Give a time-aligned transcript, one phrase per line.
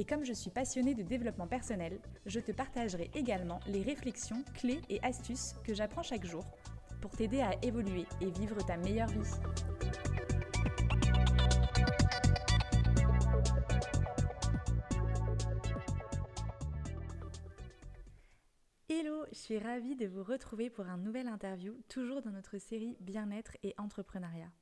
[0.00, 4.80] Et comme je suis passionnée de développement personnel, je te partagerai également les réflexions, clés
[4.88, 6.44] et astuces que j'apprends chaque jour
[7.00, 9.18] pour t'aider à évoluer et vivre ta meilleure vie.
[18.88, 22.96] Hello, je suis ravie de vous retrouver pour un nouvel interview, toujours dans notre série
[23.00, 24.52] Bien-être et entrepreneuriat.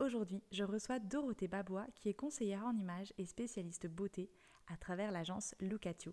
[0.00, 4.28] Aujourd'hui, je reçois Dorothée Babois, qui est conseillère en images et spécialiste beauté
[4.68, 6.12] à travers l'agence You.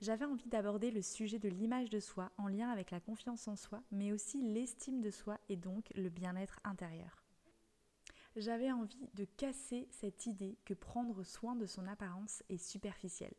[0.00, 3.56] J'avais envie d'aborder le sujet de l'image de soi en lien avec la confiance en
[3.56, 7.24] soi, mais aussi l'estime de soi et donc le bien-être intérieur.
[8.36, 13.34] J'avais envie de casser cette idée que prendre soin de son apparence est superficiel.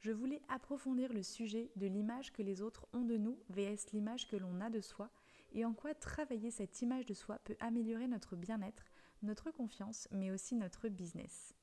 [0.00, 4.26] Je voulais approfondir le sujet de l'image que les autres ont de nous vs l'image
[4.26, 5.10] que l'on a de soi
[5.52, 8.84] et en quoi travailler cette image de soi peut améliorer notre bien-être,
[9.22, 11.54] notre confiance, mais aussi notre business.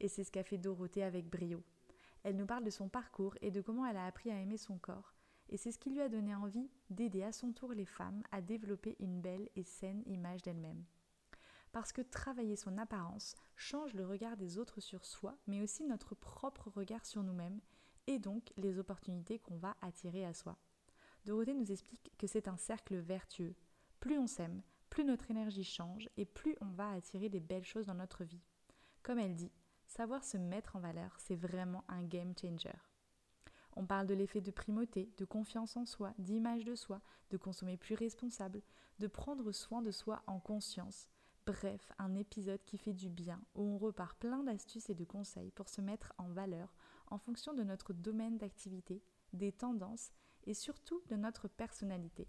[0.00, 1.62] Et c'est ce qu'a fait Dorothée avec brio.
[2.22, 4.78] Elle nous parle de son parcours et de comment elle a appris à aimer son
[4.78, 5.14] corps,
[5.50, 8.40] et c'est ce qui lui a donné envie d'aider à son tour les femmes à
[8.40, 10.84] développer une belle et saine image d'elles-mêmes.
[11.72, 16.14] Parce que travailler son apparence change le regard des autres sur soi, mais aussi notre
[16.14, 17.60] propre regard sur nous-mêmes,
[18.06, 20.56] et donc les opportunités qu'on va attirer à soi.
[21.24, 23.54] Dorothée nous explique que c'est un cercle vertueux.
[24.00, 27.86] Plus on s'aime, plus notre énergie change et plus on va attirer des belles choses
[27.86, 28.40] dans notre vie.
[29.02, 29.52] Comme elle dit,
[29.88, 32.78] savoir se mettre en valeur, c'est vraiment un game changer.
[33.74, 37.76] On parle de l'effet de primauté, de confiance en soi, d'image de soi, de consommer
[37.76, 38.62] plus responsable,
[38.98, 41.08] de prendre soin de soi en conscience.
[41.46, 45.50] Bref, un épisode qui fait du bien, où on repart plein d'astuces et de conseils
[45.52, 46.74] pour se mettre en valeur
[47.06, 49.02] en fonction de notre domaine d'activité,
[49.32, 50.10] des tendances
[50.44, 52.28] et surtout de notre personnalité.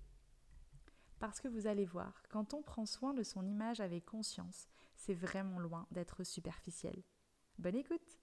[1.19, 5.13] Parce que vous allez voir, quand on prend soin de son image avec conscience, c'est
[5.13, 7.03] vraiment loin d'être superficiel.
[7.59, 8.17] Bonne écoute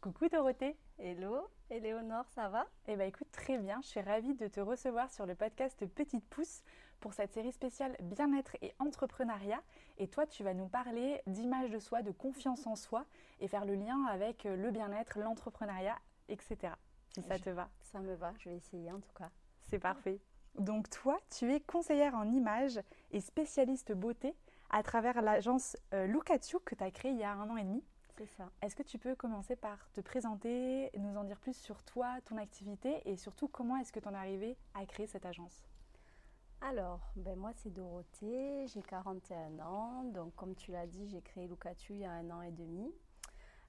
[0.00, 2.68] Coucou Dorothée Hello, Éléonore, ça va?
[2.86, 6.24] Eh bien écoute, très bien, je suis ravie de te recevoir sur le podcast Petite
[6.26, 6.62] Pousse
[7.00, 9.60] pour cette série spéciale Bien-être et entrepreneuriat.
[9.98, 13.06] Et toi, tu vas nous parler d'image de soi, de confiance en soi
[13.40, 15.98] et faire le lien avec euh, le bien-être, l'entrepreneuriat,
[16.28, 16.74] etc.
[17.12, 17.70] Si ça te va.
[17.80, 19.30] Ça me va, je vais essayer en tout cas.
[19.66, 20.20] C'est parfait.
[20.54, 24.36] Donc toi, tu es conseillère en image et spécialiste beauté
[24.70, 27.50] à travers l'agence euh, Look at You que tu as créée il y a un
[27.50, 27.84] an et demi.
[28.16, 28.50] C'est ça.
[28.62, 32.36] Est-ce que tu peux commencer par te présenter, nous en dire plus sur toi, ton
[32.36, 35.64] activité et surtout comment est-ce que tu en es arrivé à créer cette agence?
[36.60, 41.48] Alors, ben moi c'est Dorothée, j'ai 41 ans, donc comme tu l'as dit, j'ai créé
[41.48, 42.92] Lucatu il y a un an et demi.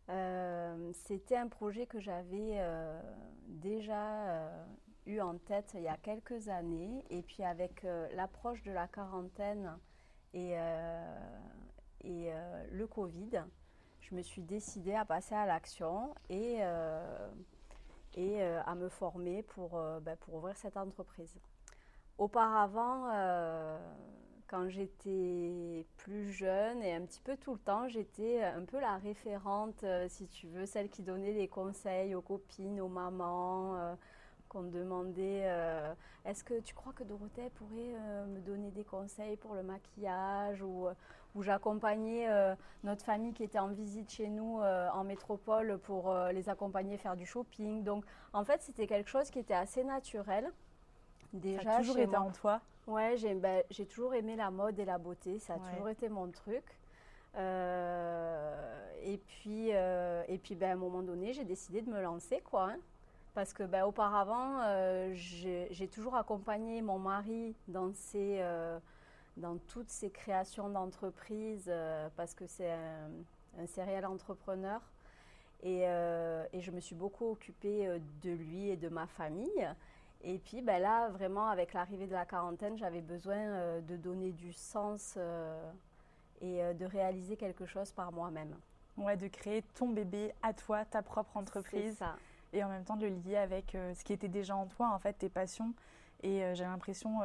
[0.10, 3.02] Euh, c'était un projet que j'avais euh,
[3.48, 4.66] déjà euh,
[5.06, 7.84] eu en tête il y a quelques années, et puis avec
[8.14, 9.78] l'approche de la quarantaine
[10.34, 10.56] et,
[12.03, 12.31] et
[12.72, 13.44] le Covid,
[14.02, 16.59] je me suis décidée à passer à l'action et,
[18.16, 19.72] et à me former pour,
[20.02, 21.40] ben, pour ouvrir cette entreprise.
[22.22, 23.80] Auparavant, euh,
[24.46, 28.97] quand j'étais plus jeune et un petit peu tout le temps, j'étais un peu la
[28.97, 33.96] référente, euh, si tu veux, celle qui donnait des conseils aux copines, aux mamans, euh,
[34.52, 35.50] qu'on demandait
[36.26, 37.96] est-ce que tu crois que Dorothée pourrait
[38.28, 40.88] me donner des conseils pour le maquillage ou,
[41.36, 42.28] ou j'accompagnais
[42.84, 47.26] notre famille qui était en visite chez nous en métropole pour les accompagner faire du
[47.26, 47.84] shopping.
[47.84, 48.04] Donc
[48.34, 50.52] en fait, c'était quelque chose qui était assez naturel.
[51.32, 52.60] Déjà, ça a toujours été en toi?
[52.88, 56.30] Ouais, ben, j'ai toujours aimé la mode et la beauté, ça a toujours été mon
[56.30, 56.66] truc.
[57.38, 62.02] Euh, et puis, euh, et puis ben, à un moment donné, j'ai décidé de me
[62.02, 62.72] lancer, quoi.
[62.72, 62.80] Hein.
[63.34, 68.44] Parce que ben, auparavant, euh, j'ai toujours accompagné mon mari dans, ses,
[69.38, 71.72] dans toutes ses créations d'entreprise,
[72.16, 73.10] parce que c'est un,
[73.60, 74.82] un serial entrepreneur.
[75.64, 77.88] Et, et, je me suis beaucoup occupée
[78.24, 79.68] de lui et de ma famille.
[80.24, 84.32] Et puis ben là, vraiment, avec l'arrivée de la quarantaine, j'avais besoin euh, de donner
[84.32, 85.72] du sens euh,
[86.42, 88.56] et euh, de réaliser quelque chose par moi-même.
[88.98, 91.98] Ouais, de créer ton bébé à toi, ta propre entreprise.
[91.98, 92.16] Ça.
[92.53, 95.00] Et en même temps de le lier avec ce qui était déjà en toi, en
[95.00, 95.74] fait, tes passions.
[96.24, 97.20] Et j'ai l'impression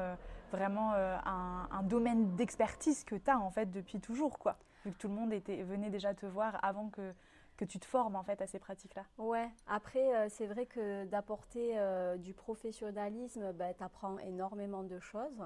[0.52, 4.56] vraiment un, domaine d'expertise que tu as, en fait, depuis toujours, quoi.
[4.84, 7.12] Vu que tout le monde était, venait déjà te voir avant que
[7.56, 9.04] que tu te formes en fait à ces pratiques-là.
[9.16, 11.74] Ouais, après, c'est vrai que d'apporter
[12.18, 15.42] du professionnalisme, ben, tu apprends énormément de choses.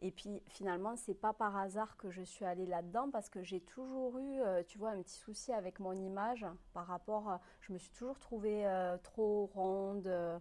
[0.00, 3.60] Et puis finalement, c'est pas par hasard que je suis allée là-dedans parce que j'ai
[3.60, 7.28] toujours eu, euh, tu vois, un petit souci avec mon image par rapport.
[7.30, 10.38] À, je me suis toujours trouvée euh, trop ronde, euh,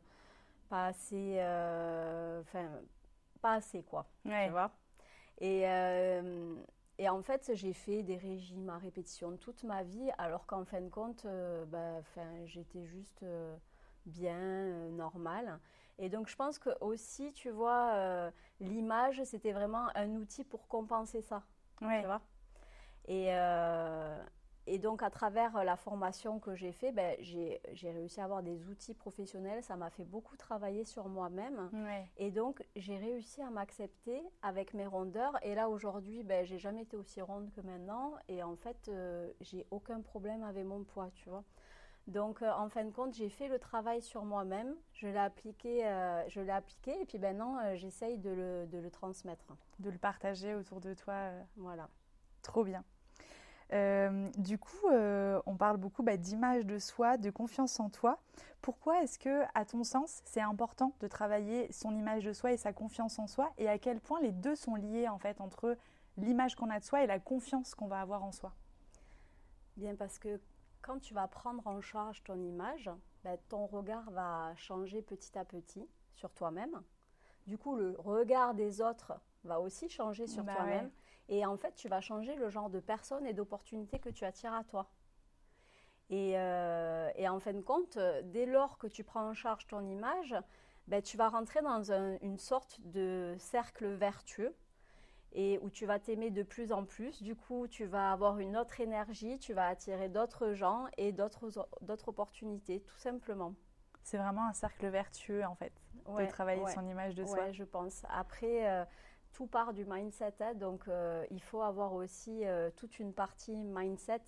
[0.70, 1.36] pas assez,
[2.42, 2.68] enfin,
[3.42, 4.06] pas assez quoi.
[4.26, 4.72] Tu vois.
[5.40, 5.62] Et,
[6.98, 10.82] et en fait, j'ai fait des régimes à répétition toute ma vie, alors qu'en fin
[10.82, 11.26] de compte,
[11.68, 12.02] bah,
[12.46, 13.24] j'étais juste
[14.06, 15.60] bien, normale.
[16.00, 20.68] Et donc, je pense que aussi, tu vois, euh, l'image, c'était vraiment un outil pour
[20.68, 21.44] compenser ça.
[22.02, 22.22] Tu vois
[23.06, 24.24] et, euh,
[24.66, 27.60] et donc, à travers la formation que j'ai fait, ben, j'ai
[27.92, 29.62] réussi à avoir des outils professionnels.
[29.62, 31.70] Ça m'a fait beaucoup travailler sur moi-même.
[32.18, 35.38] Et donc, j'ai réussi à m'accepter avec mes rondeurs.
[35.44, 38.14] Et là, aujourd'hui, ben, j'ai jamais été aussi ronde que maintenant.
[38.30, 41.44] Et en fait, euh, j'ai aucun problème avec mon poids, tu vois.
[42.08, 45.88] Donc, euh, en fin de compte, j'ai fait le travail sur moi-même, je l'ai appliqué,
[45.88, 49.46] euh, je l'ai appliqué, et puis maintenant, euh, j'essaye de le, transmettre.
[49.80, 51.32] De le partager autour de toi.
[51.56, 51.88] Voilà.
[52.42, 52.84] Trop bien.
[54.38, 58.20] du coup, on parle beaucoup bah, d'image de soi, de confiance en toi.
[58.62, 62.58] Pourquoi est-ce que, à ton sens, c'est important de travailler son image de soi et
[62.58, 65.78] sa confiance en soi, et à quel point les deux sont liés en fait entre
[66.18, 68.54] l'image qu'on a de soi et la confiance qu'on va avoir en soi?
[69.78, 70.40] Bien, parce que
[70.84, 72.92] quand tu vas prendre en charge ton image,
[73.24, 76.84] ben, ton regard va changer petit à petit sur toi-même.
[77.48, 79.14] Du coup, le regard des autres
[79.44, 80.92] va aussi changer sur bah toi-même.
[81.30, 84.54] Et en fait, tu vas changer le genre de personne et d'opportunité que tu attires
[84.54, 84.92] à toi.
[86.10, 90.36] Et, euh, en fin de compte, dès lors que tu prends en charge ton image,
[90.88, 91.92] ben, tu vas rentrer dans
[92.22, 94.54] une sorte de cercle vertueux
[95.34, 97.22] et où tu vas t'aimer de plus en plus.
[97.24, 102.08] Du coup, tu vas avoir une autre énergie, tu vas attirer d'autres gens et d'autres
[102.08, 103.56] opportunités, tout simplement.
[104.04, 105.74] C'est vraiment un cercle vertueux, en fait,
[106.06, 107.46] de travailler son image de soi.
[107.48, 108.04] Oui, je pense.
[108.10, 108.86] Après, euh,
[109.32, 113.56] tout part du mindset, hein, donc euh, il faut avoir aussi euh, toute une partie
[113.56, 114.22] mindset.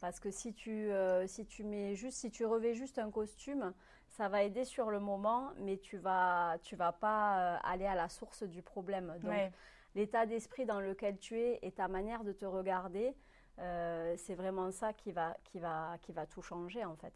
[0.00, 0.92] Parce que si tu,
[1.26, 3.74] si tu mets juste, si tu revais juste un costume,
[4.06, 8.08] ça va aider sur le moment, mais tu vas, tu vas pas aller à la
[8.08, 9.18] source du problème.
[9.20, 9.34] Donc,
[9.94, 13.16] l'état d'esprit dans lequel tu es et ta manière de te regarder,
[13.58, 17.12] euh, c'est vraiment ça qui va, qui, va, qui va tout changer en fait.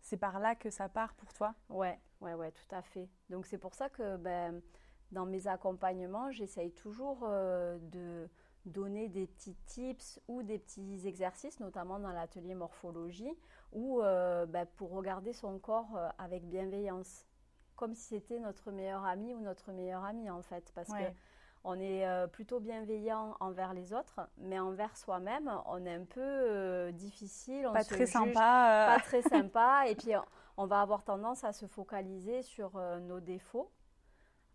[0.00, 1.54] C'est par là que ça part pour toi?
[1.68, 3.08] Ouais, ouais, ouais, tout à fait.
[3.30, 4.62] Donc c'est pour ça que ben,
[5.12, 8.28] dans mes accompagnements, j'essaye toujours euh, de
[8.64, 13.36] donner des petits tips ou des petits exercices, notamment dans l'atelier morphologie,
[13.72, 17.26] ou euh, ben, pour regarder son corps avec bienveillance,
[17.76, 21.04] comme si c'était notre meilleur ami ou notre meilleure amie en fait, parce que
[21.64, 26.20] on est euh, plutôt bienveillant envers les autres, mais envers soi-même, on est un peu
[26.20, 27.68] euh, difficile.
[27.72, 28.92] pas très sympa.
[28.92, 28.96] Euh.
[28.96, 29.84] Pas très sympa.
[29.88, 30.12] et puis,
[30.58, 33.72] on va avoir tendance à se focaliser sur nos défauts,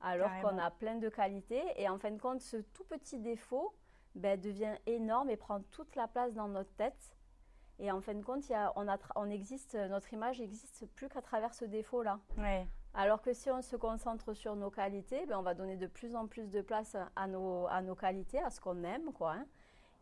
[0.02, 1.64] alors qu'on a plein de qualités.
[1.78, 3.76] Et en fin de compte, ce tout petit défaut
[4.14, 7.16] ben, devient énorme et prend toute la place dans notre tête.
[7.80, 8.44] Et en fin de compte,
[8.76, 12.20] on, on, existe, notre image n'existe plus qu'à travers ce défaut-là.
[12.38, 12.68] Ouais.
[12.94, 16.16] Alors que si on se concentre sur nos qualités, ben on va donner de plus
[16.16, 19.14] en plus de place à nos, à nos qualités, à ce qu'on aime.
[19.14, 19.46] Quoi, hein.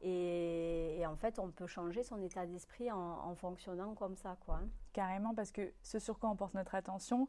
[0.01, 4.37] et, en fait, on peut changer son état d'esprit en, fonctionnant comme ça.
[4.45, 4.69] Quoi, hein.
[4.93, 7.27] Carrément, parce que ce sur quoi on porte notre attention,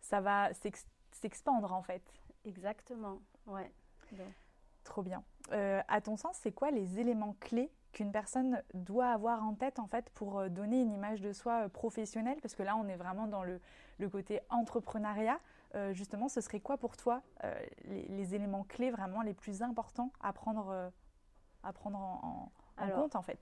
[0.00, 0.50] ça va
[1.12, 2.02] s'expandre en fait.
[2.44, 3.72] Exactement, ouais.
[4.84, 5.22] Trop bien.
[5.52, 9.78] Euh, à ton sens, c'est quoi les éléments clés qu'une personne doit avoir en tête
[9.78, 12.38] en fait pour euh, donner une image de soi euh, professionnelle?
[12.42, 13.60] Parce que là, on est vraiment dans le,
[13.98, 15.38] le côté entrepreneuriat.
[15.92, 17.22] justement, ce serait quoi pour toi
[17.84, 20.90] les, éléments clés vraiment les plus importants à prendre,
[21.62, 22.50] à prendre en,
[22.94, 23.38] compte en fait?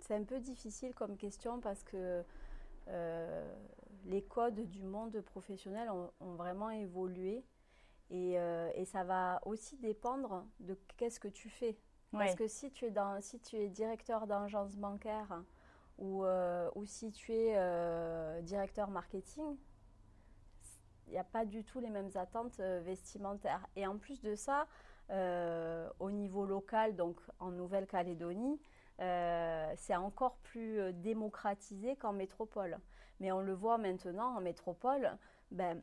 [0.00, 2.22] C'est un peu difficile comme question parce que
[4.06, 7.44] les codes du monde professionnel ont, ont vraiment évolué.
[8.12, 11.76] Euh, et, ça va aussi dépendre de qu'est-ce que tu fais.
[12.12, 15.42] Parce que si tu es, dans, si tu es directeur d'agence bancaire
[15.98, 19.56] ou, euh, ou si tu es euh, directeur marketing,
[21.06, 23.66] il n'y a pas du tout les mêmes attentes vestimentaires.
[23.76, 24.66] Et en plus de ça,
[25.98, 28.58] au niveau local, donc en Nouvelle-Calédonie,
[28.98, 32.78] c'est encore plus démocratisé qu'en métropole.
[33.20, 35.18] Mais on le voit maintenant en métropole,
[35.50, 35.82] ben,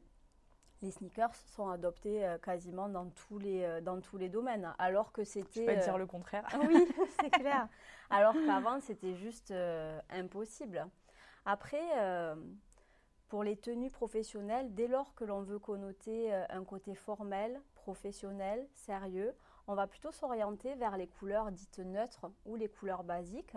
[0.82, 5.12] les sneakers sont adoptés euh, quasiment dans tous les, euh, dans tous les domaines, alors
[5.12, 5.66] que c'était...
[5.66, 6.46] Je peux dire le contraire.
[6.68, 6.88] oui,
[7.22, 7.68] c'est clair.
[8.10, 9.54] Alors qu'avant, c'était juste
[10.10, 10.86] impossible.
[11.46, 11.82] Après,
[13.30, 19.34] pour les tenues professionnelles, dès lors que l'on veut connoter un côté formel, professionnel, sérieux,
[19.68, 23.56] on va plutôt s'orienter vers les couleurs dites neutres ou les couleurs basiques,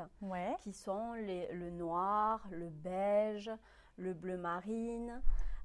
[0.61, 3.50] qui sont le noir, le beige,
[3.97, 5.21] le bleu marine,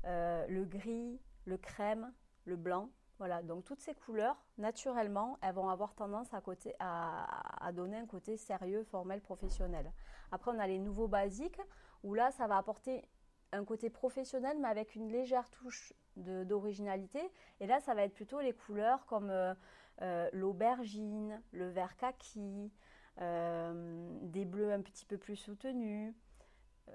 [0.06, 2.14] euh, le gris, le crème,
[2.46, 2.90] le blanc.
[3.18, 8.06] Voilà, donc toutes ces couleurs, naturellement, elles vont avoir tendance à, côté, à, donner un
[8.06, 9.92] côté sérieux, formel, professionnel.
[10.32, 11.60] Après, on a les nouveaux basiques,
[12.04, 13.04] où là, ça va apporter
[13.52, 17.20] un côté professionnel, mais avec une légère touche d'originalité.
[17.60, 19.54] Et là, ça va être plutôt les couleurs comme euh,
[20.02, 22.72] euh, l'aubergine, le vert kaki,
[23.20, 26.14] euh, des bleus un petit peu plus soutenus,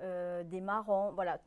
[0.00, 1.12] des marrons.
[1.12, 1.38] Voilà,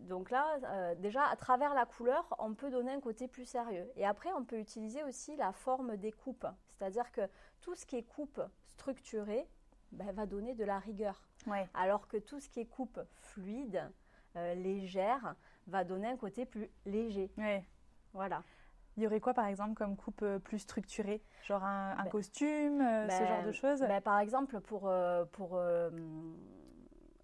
[0.00, 3.90] donc là, euh, déjà, à travers la couleur, on peut donner un côté plus sérieux.
[3.96, 6.46] Et après, on peut utiliser aussi la forme des coupes.
[6.72, 7.22] C'est-à-dire que
[7.60, 9.46] tout ce qui est coupe structurée
[9.92, 11.22] ben, va donner de la rigueur.
[11.74, 13.82] Alors que tout ce qui est coupe fluide,
[14.36, 15.34] euh, légère,
[15.66, 17.30] va donner un côté plus léger.
[18.12, 18.42] Voilà.
[18.96, 21.20] Il y aurait quoi, par exemple, comme coupe euh, plus structurée?
[21.42, 23.84] Genre un, ben, costume, ce ben, genre de choses?
[24.04, 24.90] Par exemple, pour,
[25.32, 25.58] pour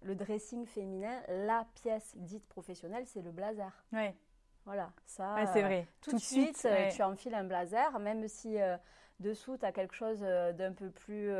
[0.01, 3.71] le dressing féminin, la pièce dite professionnelle, c'est le blazer.
[3.93, 4.09] Oui.
[4.65, 5.35] Voilà, ça.
[5.53, 5.87] c'est vrai.
[6.01, 8.77] Tout, de suite, euh, tu enfiles un blazer, même si euh,
[9.19, 11.31] dessous tu as quelque chose euh, d'un peu plus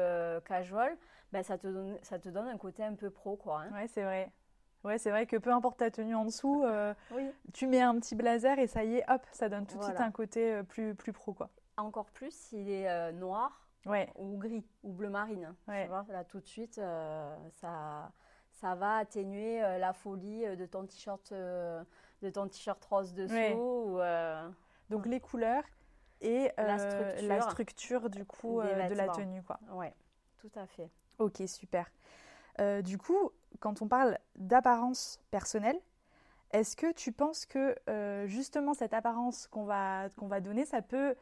[0.45, 0.97] casual,
[1.31, 3.61] ben, ça, te donne, ça te donne un côté un peu pro, quoi.
[3.61, 3.69] Hein.
[3.73, 4.31] Oui, c'est vrai.
[4.83, 6.65] Ouais, c'est vrai que peu importe ta tenue en dessous,
[7.53, 9.99] tu mets un petit blazer et ça y est, hop, ça donne tout de suite
[9.99, 11.49] un côté plus, plus pro, quoi.
[11.77, 14.11] Encore plus s'il est noir ouais.
[14.15, 15.53] ou gris ou bleu marine.
[15.67, 16.81] Tu vois, là tout de suite,
[17.51, 18.11] ça
[18.61, 21.83] ça va atténuer euh, la folie euh, de ton t-shirt euh,
[22.21, 23.99] de ton t-shirt rose dessous.
[24.89, 25.63] Donc les couleurs
[26.21, 29.59] et la structure, du coup de la tenue quoi.
[29.71, 29.93] Ouais,
[30.37, 30.89] tout à fait.
[31.17, 31.89] Ok super.
[32.83, 35.79] du coup, quand on parle d'apparence personnelle,
[36.51, 37.75] est-ce que tu penses que
[38.27, 41.15] justement cette apparence qu'on va, qu'on va donner, ça peut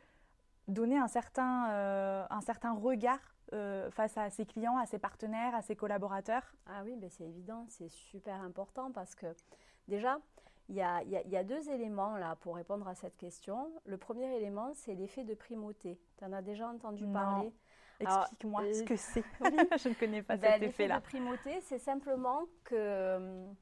[0.68, 3.20] donner un certain, un certain regard
[3.54, 6.44] euh, face à ses clients, à ses partenaires, à ses collaborateurs?
[6.68, 9.28] Ah oui, ben c'est évident, c'est super important parce que
[9.88, 10.20] déjà,
[10.70, 13.72] il y, a, y a, deux éléments là pour répondre à cette question.
[13.86, 16.00] Le premier élément, c'est l'effet de primauté.
[16.18, 17.52] Tu en as déjà entendu parler?
[18.00, 19.24] Explique-moi ce que c'est.
[19.42, 20.96] Je ne connais pas ben, cet effet-là.
[20.96, 23.56] L'effet de primauté, c'est simplement que hum,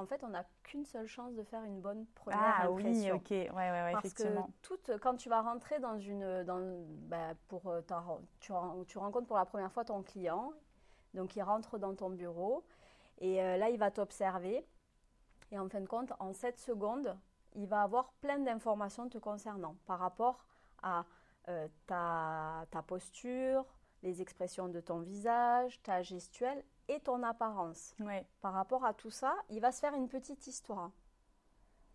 [0.00, 3.14] en fait, on n'a qu'une seule chance de faire une bonne première ah, impression.
[3.14, 4.46] Ah oui, ok, ouais, ouais, ouais Parce effectivement.
[4.46, 6.60] que toute, quand tu vas rentrer dans une, dans,
[7.08, 7.82] bah, pour euh,
[8.40, 8.52] tu,
[8.86, 10.52] tu, rencontres pour la première fois ton client,
[11.14, 12.64] donc il rentre dans ton bureau
[13.18, 14.66] et euh, là il va t'observer
[15.52, 17.16] et en fin de compte, en 7 secondes,
[17.54, 20.46] il va avoir plein d'informations te concernant par rapport
[20.82, 21.04] à
[21.48, 23.66] euh, ta, ta posture,
[24.02, 27.94] les expressions de ton visage, ta gestuelle et ton apparence.
[28.40, 30.90] Par rapport à tout ça, il va se faire une petite histoire.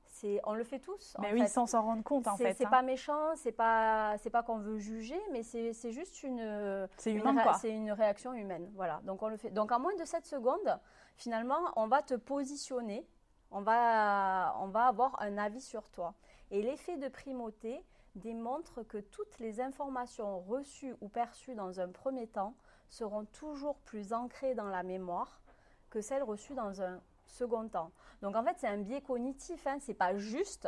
[0.05, 1.17] C'est, on le fait tous.
[1.19, 2.53] Mais oui, sans s'en rendre compte en fait.
[2.53, 2.69] C'est hein.
[2.69, 7.21] pas méchant, c'est pas, c'est pas qu'on veut juger, mais c'est, juste une, c'est une,
[7.65, 8.71] une réaction humaine.
[8.75, 9.01] Voilà.
[9.03, 9.49] Donc on le fait.
[9.49, 10.79] Donc en moins de 7 secondes,
[11.17, 13.05] finalement, on va te positionner,
[13.51, 16.13] on va, on va avoir un avis sur toi.
[16.49, 17.83] Et l'effet de primauté
[18.15, 22.55] démontre que toutes les informations reçues ou perçues dans un premier temps
[22.89, 25.41] seront toujours plus ancrées dans la mémoire
[25.89, 27.91] que celles reçues dans un second temps.
[28.21, 30.67] Donc en fait, c'est un biais cognitif, hein, c'est pas juste,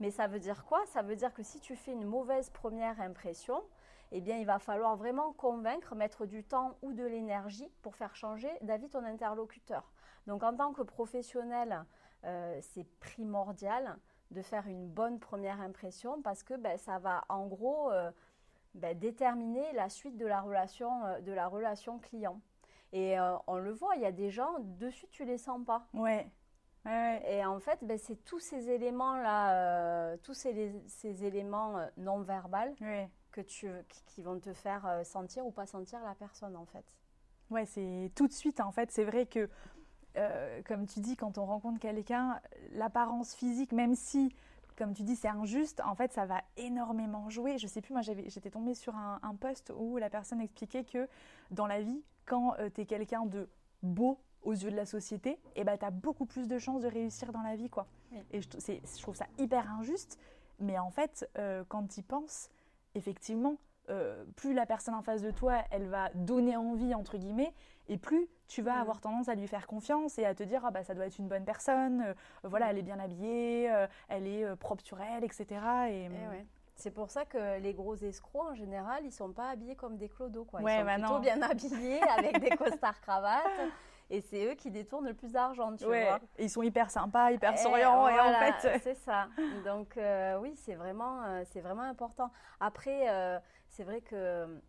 [0.00, 0.84] mais ça veut dire quoi?
[0.86, 3.62] Ça veut dire que si tu fais une mauvaise première impression,
[4.12, 8.14] eh bien, il va falloir vraiment convaincre, mettre du temps ou de l'énergie pour faire
[8.14, 9.92] changer d'avis ton interlocuteur.
[10.26, 11.84] Donc en tant que professionnel,
[12.24, 13.98] euh, c'est primordial
[14.30, 18.10] de faire une bonne première impression parce que ben, ça va en gros euh,
[18.74, 22.40] ben, déterminer la suite de la relation, euh, de la relation client.
[22.92, 25.64] Et euh, on le voit, il y a des gens, de suite, tu les sens
[25.64, 25.86] pas.
[25.94, 26.30] Ouais.
[26.86, 32.74] Et en fait, ben, c'est tous ces éléments-là, euh, tous ces, ces, éléments non verbaux
[33.32, 33.70] que tu,
[34.06, 36.84] qui, vont te faire sentir ou pas sentir la personne, en fait.
[37.48, 38.90] Ouais, c'est tout de suite, en fait.
[38.90, 39.48] C'est vrai que,
[40.66, 42.38] comme tu dis, quand on rencontre quelqu'un,
[42.72, 44.34] l'apparence physique, même si
[44.76, 45.80] comme tu dis, c'est injuste.
[45.84, 47.58] En fait, ça va énormément jouer.
[47.58, 51.08] Je sais plus, moi, j'étais tombée sur un, post où la personne expliquait que
[51.50, 53.48] dans la vie, quand euh, tu es quelqu'un de
[53.82, 56.88] beau aux yeux de la société, eh ben, tu as beaucoup plus de chances de
[56.88, 57.70] réussir dans la vie.
[57.70, 57.86] quoi.
[58.32, 60.18] Et je, je, trouve ça hyper injuste.
[60.60, 62.48] Mais en fait, euh, quand tu y penses,
[62.94, 63.56] effectivement,
[63.90, 67.52] euh, plus la personne en face de toi, elle va donner envie, entre guillemets,
[67.88, 68.80] et plus tu vas mm.
[68.80, 71.18] avoir tendance à lui faire confiance et à te dire, ah bah ça doit être
[71.18, 72.14] une bonne personne, euh,
[72.44, 75.46] voilà, elle est bien habillée, euh, elle est propre sur elle, etc.
[75.90, 79.76] Et, eh C'est pour ça que les gros escrocs, en général, ils sont pas habillés
[79.76, 80.60] comme des clodos, quoi.
[80.62, 83.42] Ils sont bah plutôt bien habillés, avec des costards cravates.
[84.10, 86.04] Et c'est eux qui détournent le plus d'argent, tu Ouais.
[86.04, 86.20] vois.
[86.36, 88.06] Et ils sont hyper sympas, hyper Et souriants.
[88.08, 89.28] Et en fait, c'est ça.
[89.64, 92.30] Donc euh, oui, c'est vraiment, euh, c'est vraiment important.
[92.60, 94.60] Après, euh, c'est vrai que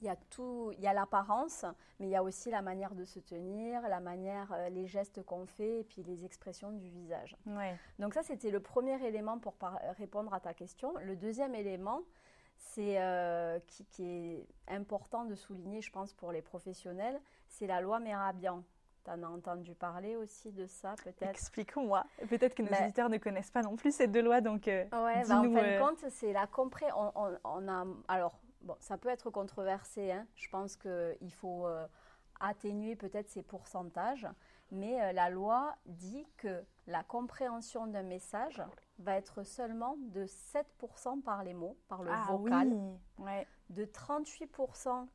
[0.00, 1.64] il y a tout, il y a l'apparence,
[1.98, 5.22] mais il y a aussi la manière de se tenir, la manière, euh, les gestes
[5.22, 7.36] qu'on fait, et puis les expressions du visage.
[7.46, 7.74] ouais.
[7.98, 9.54] Donc ça, c'était le premier élément pour
[9.96, 10.92] répondre à ta question.
[11.04, 12.00] Le deuxième élément,
[12.56, 14.04] c'est euh, qui, qui
[14.34, 17.18] est important de souligner, je pense, pour les professionnels,
[17.54, 18.64] c'est la loi Merabian.
[19.04, 21.22] Tu en as entendu parler aussi de ça, peut-être?
[21.30, 22.04] Explique-moi.
[22.28, 24.84] Peut-être que nos Ben- auditeurs ne connaissent pas non plus ces deux lois, donc euh,
[24.84, 26.86] Ouais, bah, en fin de euh, compte, c'est la compré.
[26.96, 30.10] On, on- on a, alors, bon, ça peut être controversé.
[30.12, 30.26] hein.
[30.36, 31.86] Je pense qu'il faut euh,
[32.40, 34.26] atténuer peut-être ces pourcentages.
[34.70, 38.62] Mais la loi dit que la compréhension d'un message
[38.98, 42.98] va être seulement de 7% par les mots, par le ah vocal, oui.
[43.24, 43.46] Ouais.
[43.68, 45.06] de 38%,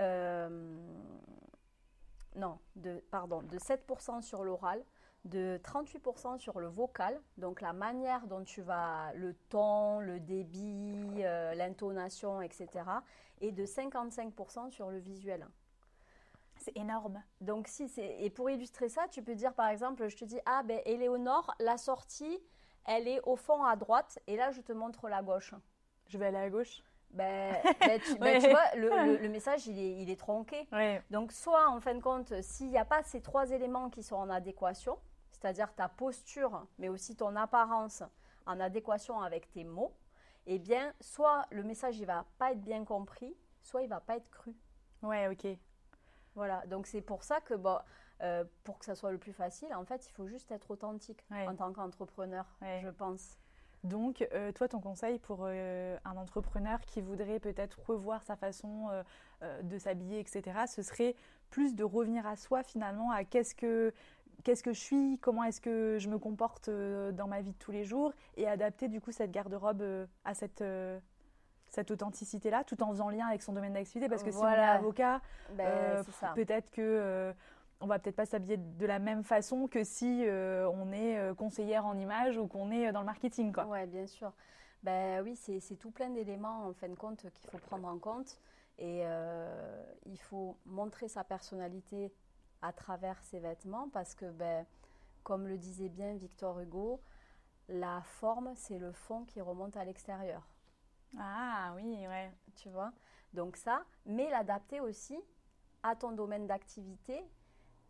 [0.00, 0.76] euh,
[2.36, 4.84] non, de, pardon, de 7% sur l'oral,
[5.24, 11.22] de 38% sur le vocal, donc la manière dont tu vas, le ton, le débit,
[11.22, 12.68] euh, l'intonation, etc.,
[13.40, 15.46] et de 55% sur le visuel.
[16.56, 17.22] C'est énorme.
[17.40, 20.38] Donc si c'est et pour illustrer ça, tu peux dire par exemple, je te dis
[20.44, 22.38] ah ben Éléonore, la sortie,
[22.84, 25.54] elle est au fond à droite, et là je te montre la gauche.
[26.06, 26.82] Je vais aller à gauche.
[27.12, 28.38] Ben, ben, tu, ben, Ouais.
[28.40, 30.68] tu vois, le, le- le message il est, il est tronqué.
[30.72, 31.02] Ouais.
[31.10, 34.16] Donc soit en fin de compte, s'il n'y a pas ces trois éléments qui sont
[34.16, 34.96] en adéquation,
[35.32, 38.02] c'est-à-dire ta posture, mais aussi ton apparence
[38.46, 39.92] en adéquation avec tes mots,
[40.46, 44.16] eh bien, soit le message il va pas être bien compris, soit il va pas
[44.16, 44.54] être cru.
[45.02, 45.46] Ouais, ok.
[46.36, 47.78] Voilà, donc c'est pour ça que bon,
[48.22, 51.24] euh, pour que ça soit le plus facile, en fait, il faut juste être authentique
[51.30, 51.48] Ouais.
[51.48, 52.46] en tant qu'entrepreneur,
[52.82, 53.38] je pense.
[53.84, 58.88] Donc, euh, toi, ton conseil pour euh, un entrepreneur qui voudrait peut-être revoir sa façon
[59.42, 61.14] euh, de s'habiller, etc., ce serait
[61.48, 63.92] plus de revenir à soi finalement, à qu'est-ce que,
[64.44, 67.72] qu'est-ce que je suis, comment est-ce que je me comporte dans ma vie de tous
[67.72, 69.82] les jours, et adapter du coup cette garde-robe
[70.24, 70.62] à cette,
[71.70, 74.08] cette authenticité-là, tout en faisant lien avec son domaine d'activité.
[74.08, 74.72] Parce que si on est Voilà.
[74.72, 75.20] avocat,
[75.54, 76.02] Ben, Euh,
[76.34, 77.32] peut-être que euh,
[77.80, 81.34] on va peut-être pas s'habiller de la même façon que si euh, on est euh,
[81.34, 83.66] conseillère en image ou qu'on est dans le marketing, quoi.
[83.66, 84.32] Oui, bien sûr.
[84.82, 87.98] Ben oui, c'est c'est tout plein d'éléments en fin de compte qu'il faut prendre en
[87.98, 88.38] compte.
[88.78, 92.12] Et euh, il faut montrer sa personnalité
[92.62, 94.64] à travers ses vêtements parce que, ben,
[95.22, 97.00] comme le disait bien Victor Hugo,
[97.68, 100.48] la forme, c'est le fond qui remonte à l'extérieur.
[101.18, 102.32] Ah oui, ouais.
[102.56, 102.92] Tu vois?
[103.34, 105.18] Donc ça, mais l'adapter aussi
[105.82, 107.22] à ton domaine d'activité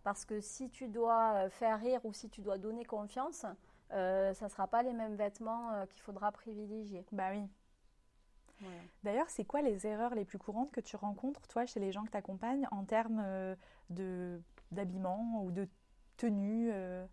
[0.03, 3.45] parce que si tu dois euh, faire rire ou si tu dois donner confiance,
[3.93, 7.05] euh, ça ne sera pas les mêmes vêtements euh, qu'il faudra privilégier.
[7.13, 7.47] Bah oui.
[8.61, 8.77] Voilà.
[9.05, 12.05] D'ailleurs, c'est quoi les erreurs les plus courantes que tu rencontres, toi, chez les gens
[12.05, 13.55] que tu accompagnes, en termes euh,
[14.71, 15.67] d'habillement ou de
[16.17, 17.07] tenue euh?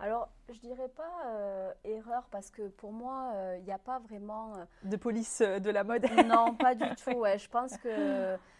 [0.00, 3.98] Alors, je dirais pas euh, erreur parce que pour moi, euh, il n'y a pas
[3.98, 4.56] vraiment.
[4.56, 6.06] euh, de police euh, de la mode?
[6.26, 7.10] Non, pas du tout.
[7.10, 8.36] Ouais, je pense que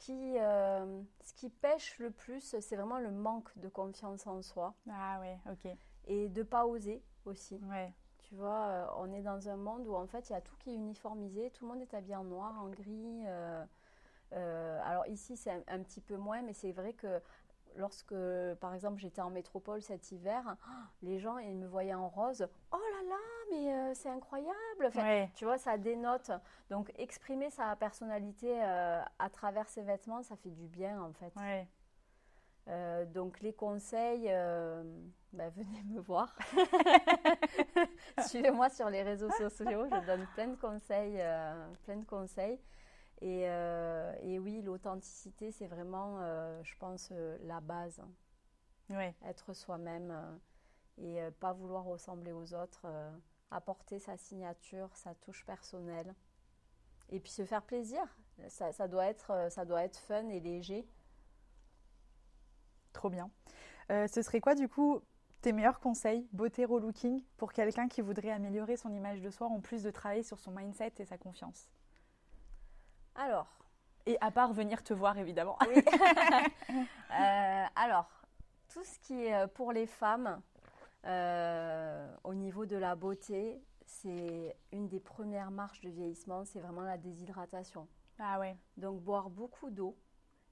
[0.00, 4.74] qui, euh, ce qui pêche le plus, c'est vraiment le manque de confiance en soi
[4.90, 5.66] Ah ouais, ok.
[6.06, 7.62] et de pas oser aussi.
[7.62, 7.94] Ouais.
[8.18, 10.56] Tu vois, euh, on est dans un monde où en fait il y a tout
[10.58, 13.22] qui est uniformisé, tout le monde est habillé en noir, en gris.
[13.26, 13.64] euh,
[14.34, 17.20] euh, alors ici c'est un, un petit peu moins, mais c'est vrai que
[17.76, 18.14] lorsque
[18.60, 20.56] par exemple j'étais en métropole cet hiver,
[21.02, 22.46] les gens ils me voyaient en rose.
[22.72, 23.16] Oh là là,
[23.50, 24.54] mais euh, c'est incroyable.
[24.86, 25.30] Enfin, Ouais.
[25.34, 26.30] Tu vois, ça dénote.
[26.70, 31.32] Donc exprimer sa personnalité euh, à travers ses vêtements, ça fait du bien en fait.
[31.36, 31.66] Ouais.
[32.68, 34.28] Euh, donc les conseils,
[35.32, 36.36] bah, venez me voir.
[38.28, 41.22] Suivez-moi sur les réseaux sociaux, je donne plein de conseils,
[41.84, 42.60] plein de conseils.
[43.22, 48.02] Et, euh, et oui, l'authenticité, c'est vraiment, euh, je pense, euh, la base.
[49.24, 50.40] Être soi-même
[50.98, 52.88] et pas vouloir ressembler aux autres,
[53.52, 56.12] apporter sa signature, sa touche personnelle.
[57.10, 58.02] Et puis se faire plaisir.
[58.48, 60.88] Ça, ça doit être, ça doit être fun et léger.
[62.92, 63.30] Trop bien.
[63.90, 65.00] Euh, ce serait quoi, du coup,
[65.40, 69.60] tes meilleurs conseils, beauté relooking, pour quelqu'un qui voudrait améliorer son image de soi en
[69.60, 71.70] plus de travailler sur son mindset et sa confiance?
[73.20, 73.46] Alors,
[74.06, 75.58] Et à part venir te voir, évidemment.
[75.68, 75.82] Oui.
[77.12, 78.08] Euh, alors,
[78.68, 80.40] tout ce qui est euh, pour les femmes,
[81.04, 86.82] euh, au niveau de la beauté, c'est une des premières marches de vieillissement, c'est vraiment
[86.82, 87.88] la déshydratation.
[88.20, 88.56] Ah ouais.
[88.76, 89.98] Donc, boire beaucoup d'eau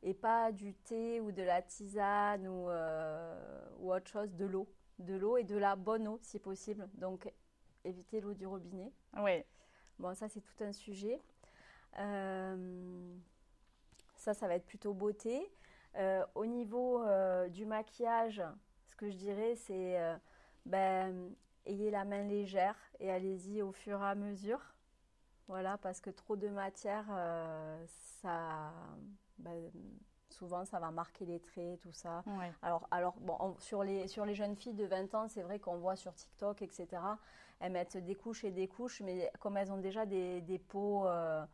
[0.03, 4.69] et pas du thé ou de la tisane ou, euh, ou autre chose, de l'eau.
[4.99, 6.89] De l'eau et de la bonne eau si possible.
[6.95, 7.33] Donc,
[7.85, 8.93] éviter l'eau du robinet.
[9.17, 9.47] Ouais.
[10.01, 11.23] Bon, ça, c'est tout un sujet.
[11.98, 13.16] Euh,
[14.16, 15.51] ça, ça va être plutôt beauté.
[16.35, 17.05] au niveau
[17.48, 18.42] du maquillage,
[18.85, 19.98] ce que je dirais, c'est
[20.66, 21.35] ben,
[21.66, 24.61] ayez la main légère et allez-y au fur et à mesure.
[25.48, 27.07] Voilà, parce que trop de matière,
[28.20, 28.72] ça,
[29.38, 29.70] ben,
[30.31, 32.22] souvent ça va marquer les traits, tout ça.
[32.62, 35.77] Alors, alors bon, sur, les, sur les jeunes filles de 20 ans, c'est vrai qu'on
[35.77, 36.87] voit sur TikTok, etc.,
[37.61, 41.09] elles mettent des couches et des couches, mais comme elles ont déjà des, des peaux
[41.09, 41.44] euh,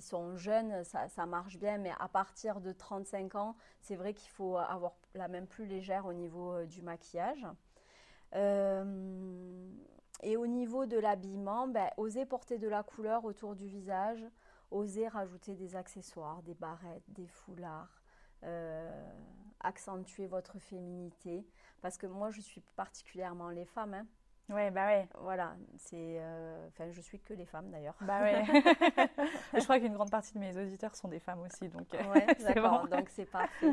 [0.00, 1.78] sont jeunes, ça, marche bien.
[1.78, 6.06] Mais à partir de 35 ans, c'est vrai qu'il faut avoir la main plus légère
[6.06, 7.46] au niveau euh, du maquillage.
[8.34, 9.70] Euh,
[10.22, 14.24] et au niveau de l'habillement, ben, oser porter de la couleur autour du visage,
[14.70, 18.02] oser rajouter des accessoires, des barrettes, des foulards,
[18.42, 19.12] euh,
[19.60, 21.46] accentuer votre féminité.
[21.80, 23.94] Parce que moi, je suis particulièrement les femmes.
[23.94, 24.06] Hein.
[24.50, 25.08] Ouais, bah ouais.
[25.20, 25.96] Voilà, c'est.
[25.96, 27.96] Euh, enfin, je suis que les femmes d'ailleurs.
[28.02, 28.44] Bah ouais.
[29.54, 31.86] je crois qu'une grande partie de mes auditeurs sont des femmes aussi, donc.
[31.92, 32.86] Ouais, d'accord.
[32.88, 33.72] Donc c'est parfait.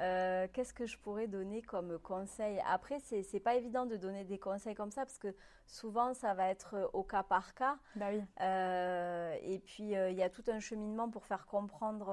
[0.00, 2.60] Euh, qu'est-ce que je pourrais donner comme conseil?
[2.68, 5.34] Après, c'est n'est pas évident de donner des conseils comme ça parce que
[5.66, 7.78] souvent, ça va être au cas par cas.
[7.94, 8.20] Bah oui.
[8.40, 12.12] Euh, et puis, euh, il y a tout un cheminement pour faire comprendre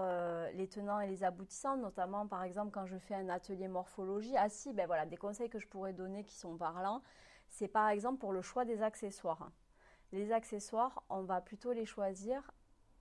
[0.53, 4.35] les tenants et les aboutissants, notamment, par exemple, quand je fais un atelier morphologie.
[4.37, 7.01] Ah si, ben voilà, des conseils que je pourrais donner qui sont parlants,
[7.51, 9.51] c'est par exemple pour le choix des accessoires.
[10.11, 12.51] Les accessoires, on va plutôt les choisir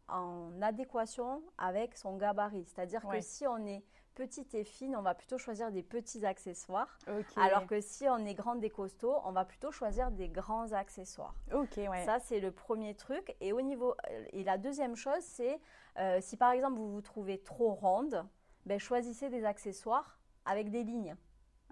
[0.09, 2.65] en adéquation avec son gabarit.
[2.67, 3.83] C'est-à-dire que si on est
[4.15, 6.99] petite et fine, on va plutôt choisir des petits accessoires.
[7.37, 11.35] Alors que si on est grande et costaud, on va plutôt choisir des grands accessoires.
[11.53, 12.05] Ok, ouais.
[12.05, 13.35] Ça, c'est le premier truc.
[13.41, 15.61] Et au niveau, euh, et la deuxième chose, c'est
[15.99, 18.27] euh, si par exemple vous vous trouvez trop ronde,
[18.67, 21.17] ben, choisissez des accessoires avec des lignes,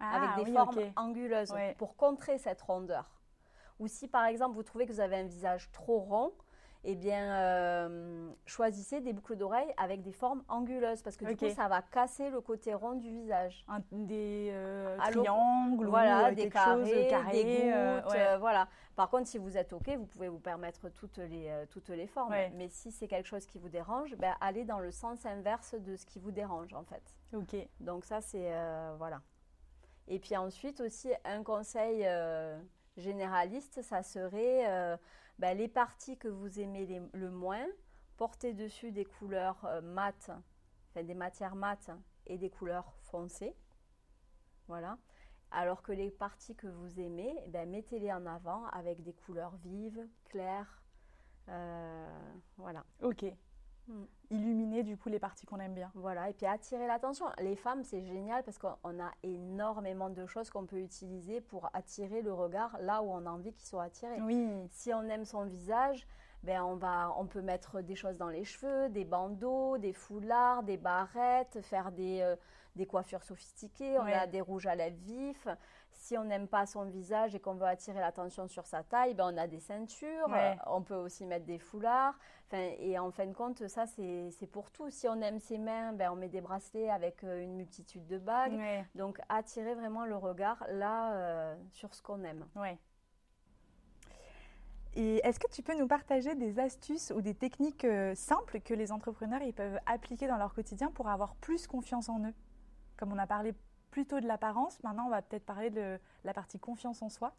[0.00, 3.04] ah, avec des formes anguleuses pour contrer cette rondeur.
[3.78, 6.32] Ou si par exemple vous trouvez que vous avez un visage trop rond,
[6.84, 11.48] eh bien, euh, choisissez des boucles d'oreilles avec des formes anguleuses parce que du coup,
[11.50, 13.64] ça va casser le côté rond du visage.
[13.92, 18.68] des euh, triangles, voilà, des carrés, des gouttes, voilà.
[18.94, 22.06] Par contre, si vous êtes OK, vous pouvez vous permettre toutes les, euh, toutes les
[22.06, 22.34] formes.
[22.54, 25.96] Mais si c'est quelque chose qui vous dérange, ben, allez dans le sens inverse de
[25.96, 27.02] ce qui vous dérange, en fait.
[27.34, 27.56] OK.
[27.80, 28.52] Donc ça, c'est...
[28.98, 29.20] voilà.
[30.08, 32.08] Et puis ensuite aussi, un conseil
[32.96, 34.98] généraliste, ça serait
[35.38, 37.64] bah, les parties que vous aimez le moins,
[38.16, 40.30] portez dessus des couleurs euh, mates,
[40.96, 41.90] des matières mates
[42.26, 43.54] et des couleurs foncées.
[44.66, 44.98] Voilà.
[45.52, 49.56] Alors que les parties que vous aimez, eh ben, mettez-les en avant avec des couleurs
[49.58, 50.82] vives, claires.
[51.48, 52.84] Euh, voilà.
[53.00, 53.24] Ok.
[53.88, 54.04] Hmm.
[54.30, 55.90] Illuminer du coup les parties qu'on aime bien.
[55.94, 57.26] Voilà, et puis attirer l'attention.
[57.38, 62.20] Les femmes, c'est génial parce qu'on a énormément de choses qu'on peut utiliser pour attirer
[62.20, 64.20] le regard là où on a envie qu'il soit attiré.
[64.20, 64.46] Oui.
[64.70, 66.06] Si on aime son visage,
[66.42, 70.62] ben on, va, on peut mettre des choses dans les cheveux, des bandeaux, des foulards,
[70.62, 72.36] des barrettes, faire des, euh,
[72.76, 75.48] des coiffures sophistiquées, on a des rouges à lèvres vifs.
[75.98, 79.32] Si on n'aime pas son visage et qu'on veut attirer l'attention sur sa taille, ben
[79.34, 80.28] on a des ceintures,
[80.66, 82.16] on peut aussi mettre des foulards.
[82.52, 84.90] et en fin de compte, ça, c'est pour tout.
[84.90, 88.16] Si on aime ses mains, ben, on met des bracelets avec euh, une multitude de
[88.16, 88.58] bagues.
[88.94, 92.46] Donc, attirer vraiment le regard là euh, sur ce qu'on aime.
[92.54, 92.78] Ouais.
[94.94, 98.72] Et est-ce que tu peux nous partager des astuces ou des techniques euh, simples que
[98.72, 102.34] les entrepreneurs ils peuvent appliquer dans leur quotidien pour avoir plus confiance en eux?
[102.96, 103.52] Comme on a parlé
[103.90, 107.34] plutôt de l'apparence, maintenant on va peut-être parler de la partie confiance en soi.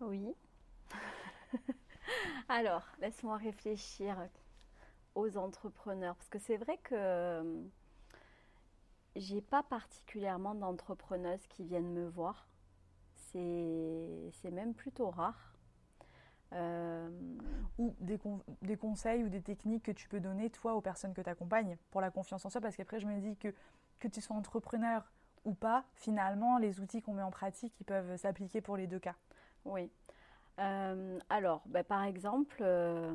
[0.00, 0.34] Oui.
[2.48, 4.16] Alors, laisse-moi réfléchir
[5.14, 7.62] aux entrepreneurs, parce que c'est vrai que euh,
[9.16, 12.46] j'ai pas particulièrement d'entrepreneuses qui viennent me voir.
[13.32, 15.54] C'est même plutôt rare.
[16.54, 17.10] Euh,
[17.76, 18.18] ou des,
[18.62, 21.76] des, conseils ou des techniques que tu peux donner, toi, aux personnes que tu accompagnes
[21.90, 23.52] pour la confiance en soi, parce qu'après, je me dis que
[23.98, 25.10] que tu sois entrepreneur
[25.44, 28.98] ou pas, finalement, les outils qu'on met en pratique, ils peuvent s'appliquer pour les deux
[28.98, 29.14] cas.
[29.64, 29.90] Oui.
[30.58, 33.14] Euh, alors, ben, par exemple, euh,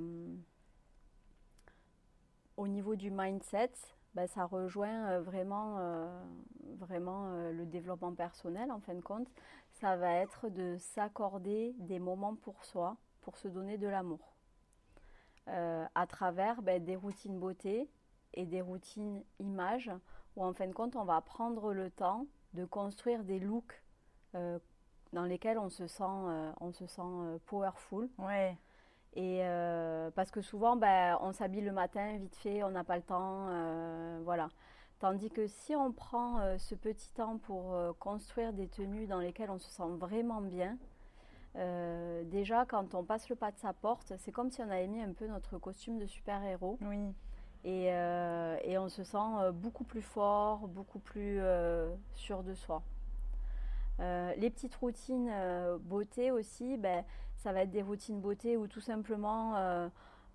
[2.58, 3.72] au niveau du mindset,
[4.16, 6.10] ben, ça rejoint vraiment,
[6.80, 9.28] vraiment le développement personnel, en fin de compte.
[9.72, 14.34] Ça va être de s'accorder des moments pour soi, pour se donner de l'amour.
[15.50, 17.90] Euh, à travers ben, des routines beauté
[18.34, 19.92] et des routines images,
[20.36, 23.82] où en fin de compte, on va prendre le temps de construire des looks
[24.36, 24.60] euh,
[25.12, 28.10] dans lesquels on se sent, euh, on se sent powerful.
[28.18, 28.58] Ouais.
[29.16, 29.44] Et
[30.16, 33.46] parce que souvent, ben, on s'habille le matin vite fait, on n'a pas le temps,
[34.24, 34.50] voilà.
[34.98, 39.60] Tandis que si on prend ce petit temps pour construire des tenues dans lesquelles on
[39.60, 40.80] se sent vraiment bien,
[41.56, 44.88] euh, déjà, quand on passe le pas de sa porte, c'est comme si on avait
[44.88, 46.78] mis un peu notre costume de super-héros.
[46.82, 47.14] Oui.
[47.66, 51.40] Et, et on se sent beaucoup plus fort, beaucoup plus
[52.16, 52.82] sûr de soi.
[54.00, 55.32] les petites routines
[55.80, 57.06] beauté aussi, ben,
[57.38, 59.56] ça va être des routines beauté où tout simplement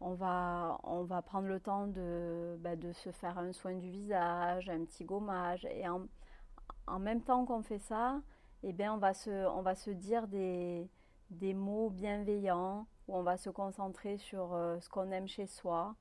[0.01, 3.91] on va, on va prendre le temps de, bah, de se faire un soin du
[3.91, 5.67] visage, un petit gommage.
[5.67, 6.03] Et en,
[6.87, 8.21] en même temps qu'on fait ça,
[8.63, 10.89] eh bien, on, va se, on va se dire des,
[11.31, 15.95] des mots bienveillants, où on va se concentrer sur euh, ce qu'on aime chez soi,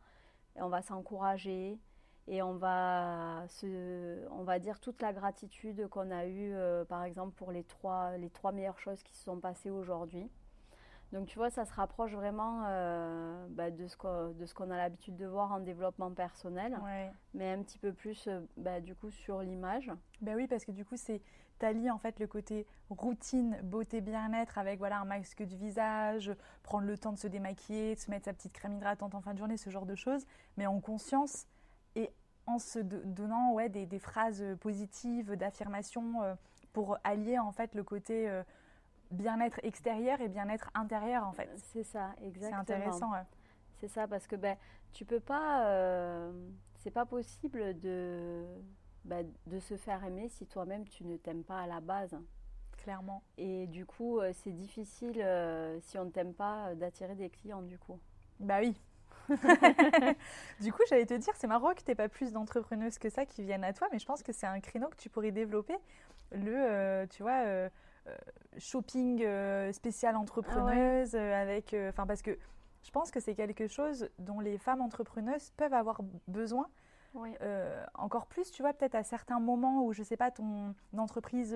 [0.58, 1.80] et on va s'encourager,
[2.28, 7.04] et on va, se, on va dire toute la gratitude qu'on a eue, euh, par
[7.04, 10.30] exemple, pour les trois, les trois meilleures choses qui se sont passées aujourd'hui.
[11.14, 15.26] Donc tu vois, ça se rapproche vraiment euh, bah, de ce qu'on a l'habitude de
[15.26, 16.78] voir en développement personnel,
[17.34, 19.90] mais un petit peu plus euh, bah, du coup sur l'image.
[20.20, 21.22] Ben oui, parce que du coup, c'est
[21.60, 26.32] t'allies en fait le côté routine, beauté, bien-être avec voilà un masque du visage,
[26.64, 29.34] prendre le temps de se démaquiller, de se mettre sa petite crème hydratante en fin
[29.34, 30.26] de journée, ce genre de choses,
[30.58, 31.48] mais en conscience
[31.96, 32.12] et
[32.46, 36.36] en se donnant ouais, des, phrases positives, d'affirmation euh,
[36.72, 38.30] pour allier en fait le côté
[39.12, 41.50] bien-être extérieur et bien-être intérieur en fait.
[41.74, 42.64] C'est ça, exactement.
[42.66, 43.12] C'est intéressant.
[43.80, 44.58] C'est ça parce que ben
[44.94, 46.32] tu peux pas, euh,
[46.76, 48.44] c'est pas possible de
[49.08, 52.16] ben, de se faire aimer si toi-même tu ne t'aimes pas à la base.
[52.78, 53.24] Clairement.
[53.38, 57.62] Et du coup, euh, c'est difficile euh, si on ne t'aime pas d'attirer des clients
[57.64, 58.00] du coup.
[58.40, 58.80] Bah oui.
[60.62, 63.44] du coup, j'allais te dire, c'est marrant que tu pas plus d'entrepreneuses que ça qui
[63.44, 65.76] viennent à toi, mais je pense que c'est un créneau que tu pourrais développer.
[66.32, 67.70] Le, tu vois,
[68.08, 68.16] euh,
[68.58, 72.38] shopping euh, spécial entrepreneuse, ah euh, avec, enfin parce que
[72.82, 76.68] je pense que c'est quelque chose dont les femmes entrepreneuses peuvent avoir besoin.
[77.96, 81.56] Encore plus, tu vois, peut-être à certains moments où, je sais pas, ton entreprise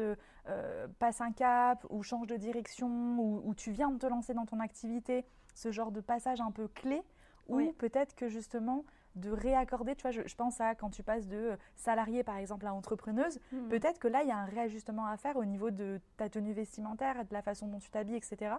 [1.00, 2.88] passe un cap ou change de direction
[3.19, 6.52] ou, ou, tu viens de te lancer dans ton activité, ce genre de passage un
[6.52, 7.02] peu clé,
[7.47, 9.95] ou peut-être que justement, de réaccorder.
[9.95, 13.39] Tu vois, je, pense à quand tu passes de euh, salarié, par exemple, à entrepreneuse,
[13.52, 13.67] hmm.
[13.67, 16.54] peut-être que là, il y a un réajustement à faire au niveau de ta tenue
[16.54, 18.56] vestimentaire, de la façon dont tu t'habilles, etc.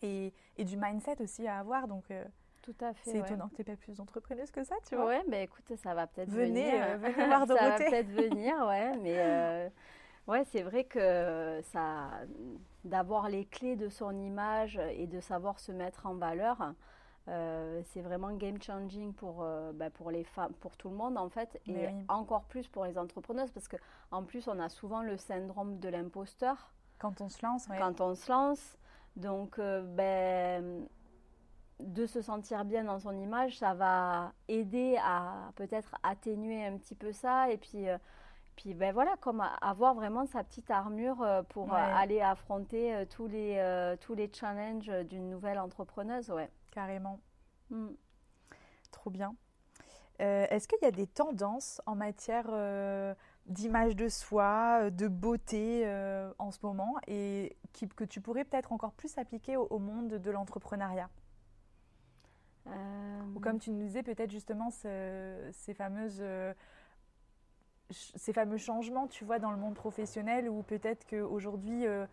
[0.00, 1.86] Et, et, du mindset aussi à avoir.
[1.86, 2.24] Donc, euh,
[2.62, 3.10] tout à fait.
[3.10, 5.06] C'est étonnant que tu n'aies pas plus d'entrepreneuse que ça, tu vois.
[5.06, 6.72] Ouais, mais écoute, ça va peut-être venir.
[6.74, 9.70] Euh, venez voir Ça va peut-être venir, ouais, mais.
[10.26, 12.10] Ouais, c'est vrai que ça,
[12.84, 16.74] d'avoir les clés de son image et de savoir se mettre en valeur,
[17.28, 21.18] euh, c'est vraiment game changing pour, euh, bah, pour les femmes, pour tout le monde
[21.18, 23.76] en fait, et encore plus pour les entrepreneuses parce que
[24.12, 27.66] en plus on a souvent le syndrome de l'imposteur quand on se lance.
[27.66, 28.78] Quand on se lance,
[29.16, 30.86] donc euh, ben,
[31.80, 36.94] de se sentir bien dans son image, ça va aider à peut-être atténuer un petit
[36.94, 37.86] peu ça et puis
[38.56, 44.14] puis ben voilà, comme avoir vraiment sa petite armure pour aller affronter tous les tous
[44.14, 46.50] les challenges d'une nouvelle entrepreneuse, ouais.
[46.70, 47.20] Carrément.
[47.70, 47.92] Hmm.
[48.90, 49.34] Trop bien.
[50.20, 53.14] Euh, est-ce qu'il y a des tendances en matière euh,
[53.46, 55.86] d'image de soi, euh, de beauté
[56.38, 57.56] en ce moment et
[57.96, 61.10] que tu pourrais peut-être encore plus appliquer au, monde de l'entrepreneuriat?
[63.34, 66.22] Ou comme tu nous disais, peut-être justement ces fameuses
[67.90, 72.06] ces fameux changements, tu vois, dans le monde professionnel, où peut-être qu'aujourd'hui, euh,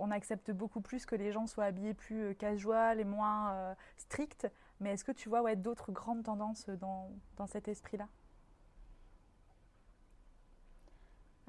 [0.00, 3.74] on accepte beaucoup plus que les gens soient habillés plus euh, casual et moins euh,
[3.96, 4.46] stricts.
[4.80, 8.08] Mais est-ce que tu vois ouais, d'autres grandes tendances dans, dans cet esprit-là?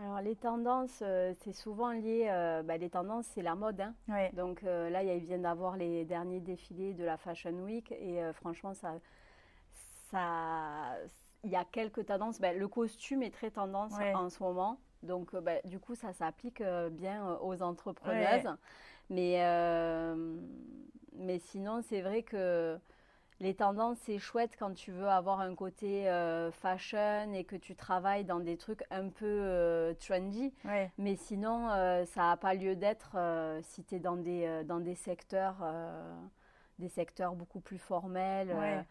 [0.02, 1.04] Alors les tendances,
[1.44, 2.26] c'est souvent lié,
[2.66, 3.82] bah, les tendances c'est la mode.
[3.82, 3.94] Hein.
[4.34, 8.96] Donc là, il vient d'avoir les derniers défilés de la Fashion Week et franchement, ça,
[10.10, 10.98] ça,
[11.44, 12.40] il y a quelques tendances.
[12.40, 14.80] Bah, le costume est très tendance en ce moment.
[15.04, 18.48] Donc, euh, bah, du coup, ça s'applique euh, bien euh, aux entrepreneuses.
[19.10, 19.42] Mais,
[21.14, 22.78] mais sinon, c'est vrai que
[23.42, 26.06] les tendances, c'est chouette quand tu veux avoir un côté
[26.54, 30.54] fashion et que tu travailles dans des trucs un peu trendy.
[30.98, 31.68] Mais sinon,
[32.06, 33.18] ça n'a pas lieu d'être
[33.64, 35.58] si tu es dans des, dans des secteurs,
[36.80, 38.86] des secteurs beaucoup plus formels.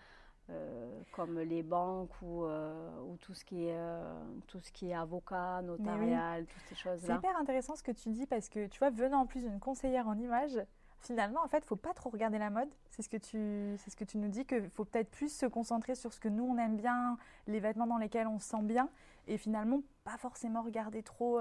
[0.51, 4.91] Euh, comme les banques ou, euh, ou, tout, ce qui est, euh, tout ce qui
[4.91, 7.07] est avocat, notarial, toutes ces choses-là.
[7.07, 9.61] C'est hyper intéressant ce que tu dis parce que tu vois, venant en plus d'une
[9.61, 10.59] conseillère en image,
[11.01, 12.69] finalement, en fait, il faut pas trop regarder la mode.
[12.91, 15.47] C'est ce que tu, c'est ce que tu nous dis, qu'il faut peut-être plus se
[15.47, 18.63] concentrer sur ce que nous, on aime bien, les vêtements dans lesquels on se sent
[18.63, 18.89] bien,
[19.27, 21.41] et finalement, pas forcément regarder trop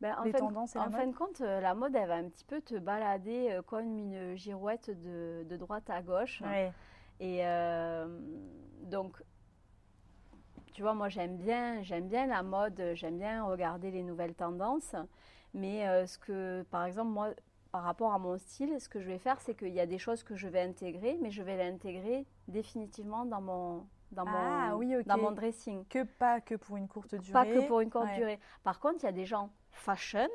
[0.00, 2.60] ben, les tendances et En fin de compte, la mode, elle va un petit peu
[2.60, 6.42] te balader comme une girouette de, de droite à gauche.
[6.42, 6.72] Ouais.
[7.20, 8.06] Et euh,
[8.82, 9.22] donc,
[10.72, 14.94] tu vois, moi j'aime bien, j'aime bien la mode, j'aime bien regarder les nouvelles tendances.
[15.52, 17.30] Mais euh, ce que, par exemple, moi,
[17.74, 19.98] par rapport à mon style, ce que je vais faire, c'est qu'il y a des
[19.98, 24.76] choses que je vais intégrer, mais je vais l'intégrer définitivement dans mon, dans, Ah, mon,
[24.76, 25.04] oui, ok.
[25.06, 25.84] dans mon dressing.
[25.88, 27.32] Que pas que pour une courte durée.
[27.32, 28.14] Pas que pour une courte Ouais.
[28.16, 28.38] durée.
[28.62, 30.28] Par contre, il y a des gens fashion,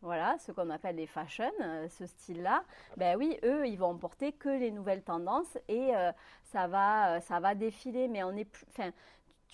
[0.00, 2.64] voilà, ce qu'on appelle les fashion, euh, ce style-là.
[2.96, 6.12] Ben oui, eux, ils vont porter que les nouvelles tendances et euh,
[6.44, 8.08] ça va, euh, ça va défiler.
[8.08, 8.90] Mais on est plus, enfin,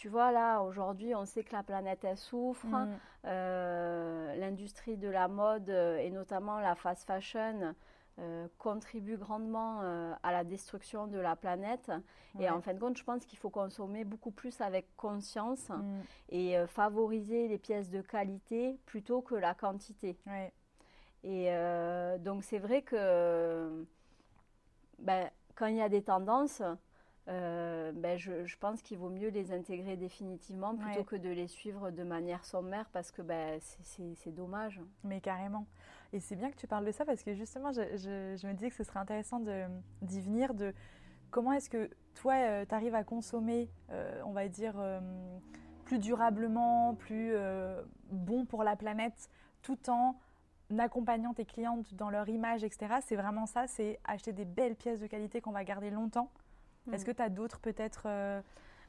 [0.00, 2.66] tu vois là, aujourd'hui, on sait que la planète elle souffre.
[2.66, 2.88] Mm.
[3.26, 7.74] Euh, L'industrie de la mode euh, et notamment la fast fashion
[8.18, 11.92] euh, contribue grandement euh, à la destruction de la planète.
[12.34, 12.44] Ouais.
[12.44, 16.00] Et en fin de compte, je pense qu'il faut consommer beaucoup plus avec conscience Mm.
[16.30, 20.16] et euh, favoriser les pièces de qualité plutôt que la quantité.
[20.26, 20.50] Ouais.
[21.24, 21.50] Et
[22.20, 23.84] donc c'est vrai que
[24.98, 26.62] ben, quand il y a des tendances,
[27.28, 31.04] euh, ben, je, je pense qu'il vaut mieux les intégrer définitivement plutôt Ouais.
[31.04, 34.80] que de les suivre de manière sommaire parce que ben, c'est- dommage.
[35.04, 35.66] Mais carrément.
[36.12, 38.52] Et c'est bien que tu parles de ça parce que justement, je, je- je me
[38.54, 39.40] disais que ce serait intéressant
[40.02, 40.72] d'y venir, de
[41.30, 45.00] comment est-ce que toi, tu arrives à consommer, euh, on va dire, euh,
[45.84, 49.28] plus durablement, plus euh, bon pour la planète,
[49.62, 50.16] tout en
[50.78, 52.96] accompagnant tes clientes dans leur image, etc.
[53.04, 56.30] C'est vraiment ça, c'est acheter des belles pièces de qualité qu'on va garder longtemps.
[56.92, 57.06] Est-ce Mm.
[57.06, 58.40] que tu as d'autres peut-être euh,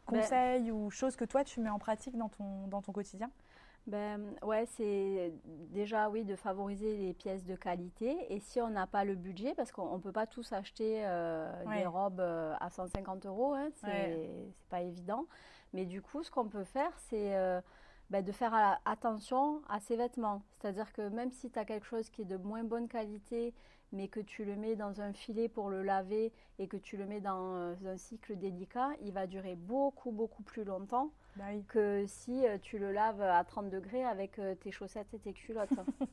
[0.08, 3.30] Ben- conseils ou choses que toi, tu mets en pratique dans ton, dans ton quotidien?
[3.88, 5.34] Ben, ouais, c'est
[5.72, 8.32] déjà oui de favoriser les pièces de qualité.
[8.32, 11.52] Et si on n'a pas le budget, parce qu'on ne peut pas tous acheter euh,
[11.66, 11.80] Ouais.
[11.80, 14.30] des robes euh, à 150 euros, hein, c'est Ouais.
[14.48, 15.26] c'est pas évident.
[15.74, 17.36] Mais du coup, ce qu'on peut faire, c'est
[18.12, 18.54] ben, de faire
[18.86, 20.44] attention à ses vêtements.
[20.60, 23.54] C'est-à-dire que même si tu as quelque chose qui est de moins bonne qualité,
[23.94, 27.06] mais que tu le mets dans un filet pour le laver et que tu le
[27.06, 31.64] mets dans euh, un cycle délicat, il va durer beaucoup, beaucoup plus longtemps Bah oui.
[31.68, 35.34] que si euh, tu le laves à 30 degrés avec euh, tes chaussettes et tes
[35.34, 35.70] culottes.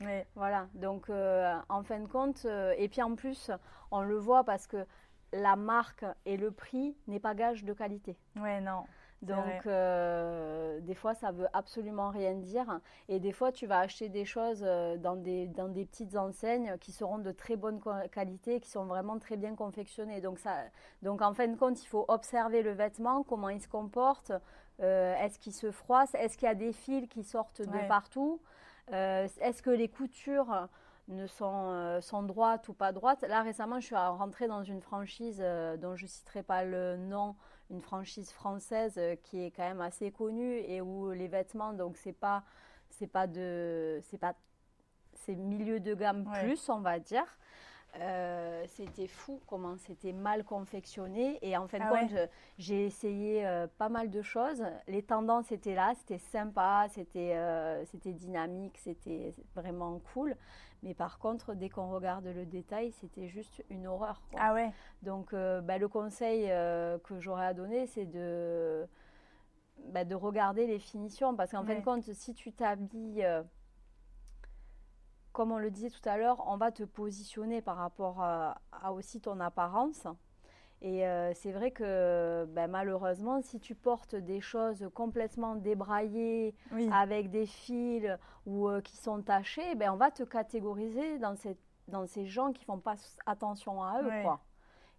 [0.00, 0.26] Ouais.
[0.34, 2.44] voilà, donc en fin de compte,
[2.76, 3.50] et puis en plus,
[3.92, 4.84] on le voit parce que
[5.32, 8.16] la marque et le prix n'est pas gage de qualité.
[8.36, 8.84] ouais, non.
[9.24, 12.80] Donc, euh, des fois, ça veut absolument rien dire.
[13.08, 16.76] Et des fois, tu vas acheter des choses euh, dans des, dans des petites enseignes
[16.78, 17.80] qui seront de très bonne
[18.12, 20.20] qualité, qui sont vraiment très bien confectionnées.
[20.20, 20.54] Donc, ça,
[21.02, 24.32] donc en fin de compte, il faut observer le vêtement, comment il se comporte.
[24.80, 28.40] euh, est-ce qu'il se froisse Est-ce qu'il y a des fils qui sortent de partout
[28.92, 30.68] Euh, Est-ce que les coutures
[31.08, 34.80] ne sont, euh, sont droites ou pas droites Là, récemment, je suis rentrée dans une
[34.80, 37.34] franchise euh, dont je ne citerai pas le nom,
[37.70, 41.96] une franchise française euh, qui est quand même assez connue et où les vêtements, donc
[41.96, 42.44] c'est pas,
[42.90, 44.34] c'est pas de, c'est pas,
[45.14, 46.40] c'est milieu de gamme Ouais.
[46.40, 47.26] plus, on va dire.
[48.00, 52.12] Euh, c'était fou comment c'était mal confectionné et en fin de Ah compte
[52.58, 57.84] j'ai essayé euh, pas mal de choses les tendances étaient là c'était sympa c'était euh,
[57.84, 60.34] c'était dynamique c'était vraiment cool
[60.84, 64.40] mais par contre dès qu'on regarde le détail c'était juste une horreur quoi.
[64.40, 64.72] Ah ouais.
[65.02, 68.86] Donc, euh, bah, le conseil euh, que j'aurais à donner, c'est de,
[69.90, 71.34] bah, de regarder les finitions.
[71.36, 73.42] Parce qu'en fin de compte, si tu t'habilles, euh,
[75.32, 78.92] comme on le disait tout à l'heure, on va te positionner par rapport à, à
[78.92, 80.06] aussi ton apparence.
[80.84, 86.90] Et euh, c'est vrai que bah, malheureusement, si tu portes des choses complètement débraillées, Oui.
[86.92, 88.06] avec des fils
[88.44, 91.36] ou euh, qui sont tachés, ben, on va te catégoriser dans,
[92.06, 94.10] ces gens qui font pas attention à eux.
[94.22, 94.40] Quoi.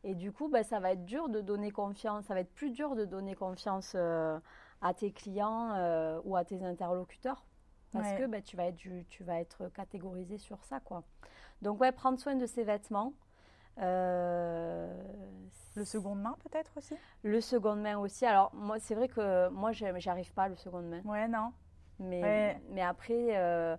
[0.03, 2.71] Et du coup, ben, ça va être dur de donner confiance, ça va être plus
[2.71, 4.39] dur de donner confiance euh,
[4.81, 7.45] à tes clients ou à tes interlocuteurs.
[7.93, 10.79] Parce que ben, tu, vas être, tu vas être catégorisé sur ça.
[10.79, 11.03] Quoi.
[11.61, 13.13] Donc, ouais, prendre soin de ses vêtements.
[13.79, 14.93] Euh,
[15.75, 16.95] Le seconde main peut-être aussi?
[17.23, 18.25] Le seconde main aussi.
[18.25, 21.01] Alors, moi, c'est vrai que moi, j'arrive pas le seconde main.
[21.03, 21.51] Ouais, non.
[21.99, 22.61] Mais, Ouais.
[22.69, 23.75] mais après, euh,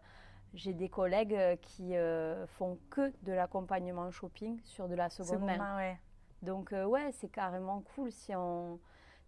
[0.54, 5.26] j'ai des collègues euh, qui euh, font que de l'accompagnement shopping sur de la seconde,
[5.40, 5.58] Seconde main.
[5.58, 5.98] main, ouais.
[6.42, 8.78] Donc, euh, ouais, c'est carrément cool si on.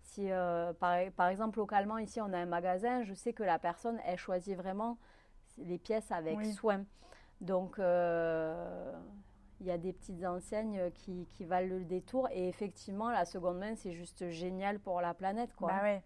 [0.02, 3.58] Si, euh, par, par exemple, localement, ici, on a un magasin, je sais que la
[3.58, 4.96] personne, elle choisit vraiment
[5.58, 6.52] les pièces avec Oui.
[6.52, 6.84] soin.
[7.42, 7.78] Donc,
[9.60, 12.28] il y a des petites enseignes qui, qui valent le détour.
[12.30, 15.72] Et effectivement, la seconde main, c'est juste génial pour la planète, quoi.
[15.72, 16.02] Bah ouais,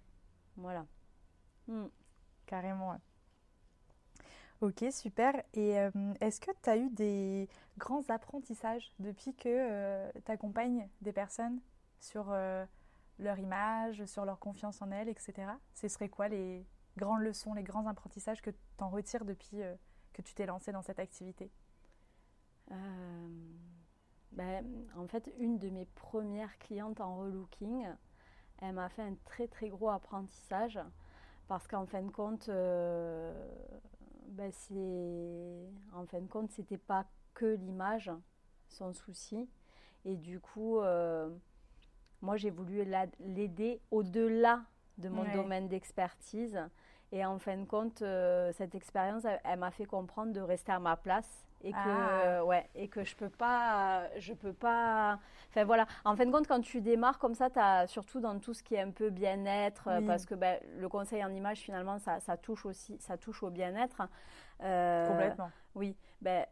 [0.56, 0.86] Voilà.
[1.68, 1.86] Hmm.
[2.46, 2.96] carrément.
[4.60, 5.34] Ok, super.
[5.54, 7.48] Et euh, est-ce que tu as eu des
[7.78, 11.60] grands apprentissages depuis que tu accompagnes des personnes
[11.98, 12.64] sur euh,
[13.18, 15.52] leur image, sur leur confiance en elles, etc.
[15.74, 16.66] Ce serait quoi les
[16.96, 19.74] grandes leçons, les grands apprentissages que tu en retires depuis euh,
[20.12, 21.50] que tu t'es lancé dans cette activité?
[22.72, 23.28] Euh,
[24.32, 24.64] ben,
[24.96, 27.86] en fait, une de mes premières clientes en relooking,
[28.60, 30.78] elle m'a fait un très très gros apprentissage
[31.48, 33.32] parce qu'en fin de compte, euh,
[34.28, 38.10] ben, c'est, en fin de compte, c'était pas que l'image
[38.68, 39.48] son souci
[40.04, 41.28] et du coup, euh,
[42.20, 42.84] moi, j'ai voulu
[43.20, 44.62] l'aider au-delà
[44.98, 46.58] de mon domaine d'expertise.
[47.10, 50.78] Et en fin de compte, euh, cette expérience, elle, m'a fait comprendre de rester à
[50.78, 52.44] ma place et que ah.
[52.44, 55.18] ouais et que je peux pas je peux pas
[55.50, 58.54] enfin voilà en fin de compte quand tu démarres comme ça as, surtout dans tout
[58.54, 62.20] ce qui est un peu bien-être parce que ben, le conseil en image finalement ça,
[62.20, 64.02] ça touche aussi ça touche au bien-être
[64.62, 66.46] euh, complètement oui ben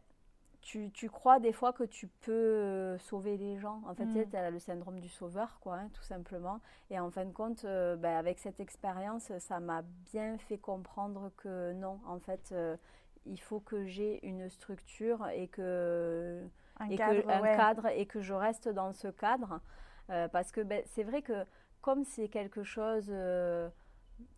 [0.61, 3.81] tu, tu, crois des fois que tu peux euh, sauver les gens.
[3.87, 4.35] En fait, tu mm.
[4.35, 6.59] as le syndrome du sauveur, quoi, hein, tout simplement.
[6.89, 9.81] Et en fin de compte, euh, ben, avec cette expérience, ça m'a
[10.11, 12.77] bien fait comprendre que non, en fait, euh,
[13.25, 16.41] il faut que j'ai une structure et que
[16.79, 19.61] un, cadre, un cadre, et que je reste dans ce cadre.
[20.07, 21.45] parce que ben, c'est vrai que
[21.81, 23.11] comme c'est quelque chose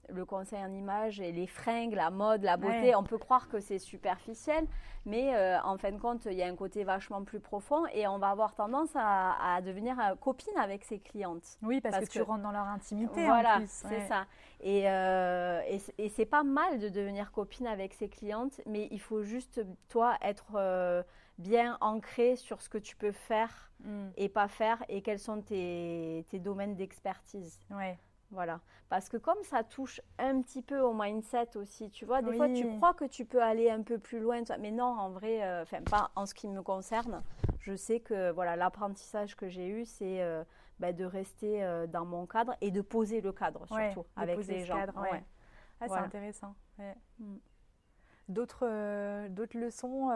[0.09, 3.59] le conseil en image et les fringues, la mode, la beauté, on peut croire que
[3.59, 4.67] c'est superficiel,
[5.05, 8.07] mais euh, en fin de compte, il y a un côté vachement plus profond et
[8.07, 11.57] on va avoir tendance à, devenir euh, copine avec ses clientes.
[11.61, 13.25] Oui, parce, que, tu rentres dans leur intimité.
[13.25, 14.25] Voilà, c'est ça.
[14.61, 15.61] Et, euh,
[15.97, 20.17] et, c'est pas mal de devenir copine avec ses clientes, mais il faut juste, toi,
[20.21, 21.03] être
[21.37, 24.09] bien ancré sur ce que tu peux faire mm.
[24.17, 27.59] et pas faire et quels sont tes, tes domaines d'expertise.
[27.71, 27.97] Ouais.
[28.33, 28.59] Voilà.
[28.89, 32.49] Parce que comme ça touche un petit peu au mindset aussi, tu vois, des fois
[32.49, 35.63] tu crois que tu peux aller un peu plus loin, mais non, en vrai, euh,
[35.63, 37.23] enfin pas en ce qui me concerne.
[37.59, 40.43] Je sais que voilà, l'apprentissage que j'ai eu, c'est euh,
[40.79, 44.65] bah, de rester euh, dans mon cadre et de poser le cadre surtout avec les
[44.65, 44.75] gens.
[44.75, 45.23] Cadre, ouais.
[45.79, 46.55] ah, C'est intéressant.
[47.19, 47.35] Mm.
[48.29, 50.11] D'autres, d'autres leçons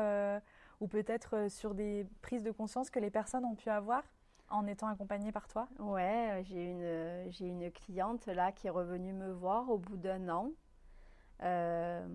[0.80, 4.04] ou peut-être sur des prises de conscience que les personnes ont pu avoir?
[4.50, 5.68] En étant accompagnée par toi?
[5.80, 9.78] Ouais, euh, j'ai une, euh, j'ai une cliente là qui est revenue me voir au
[9.78, 10.52] bout d'un an.
[11.44, 12.08] Euh,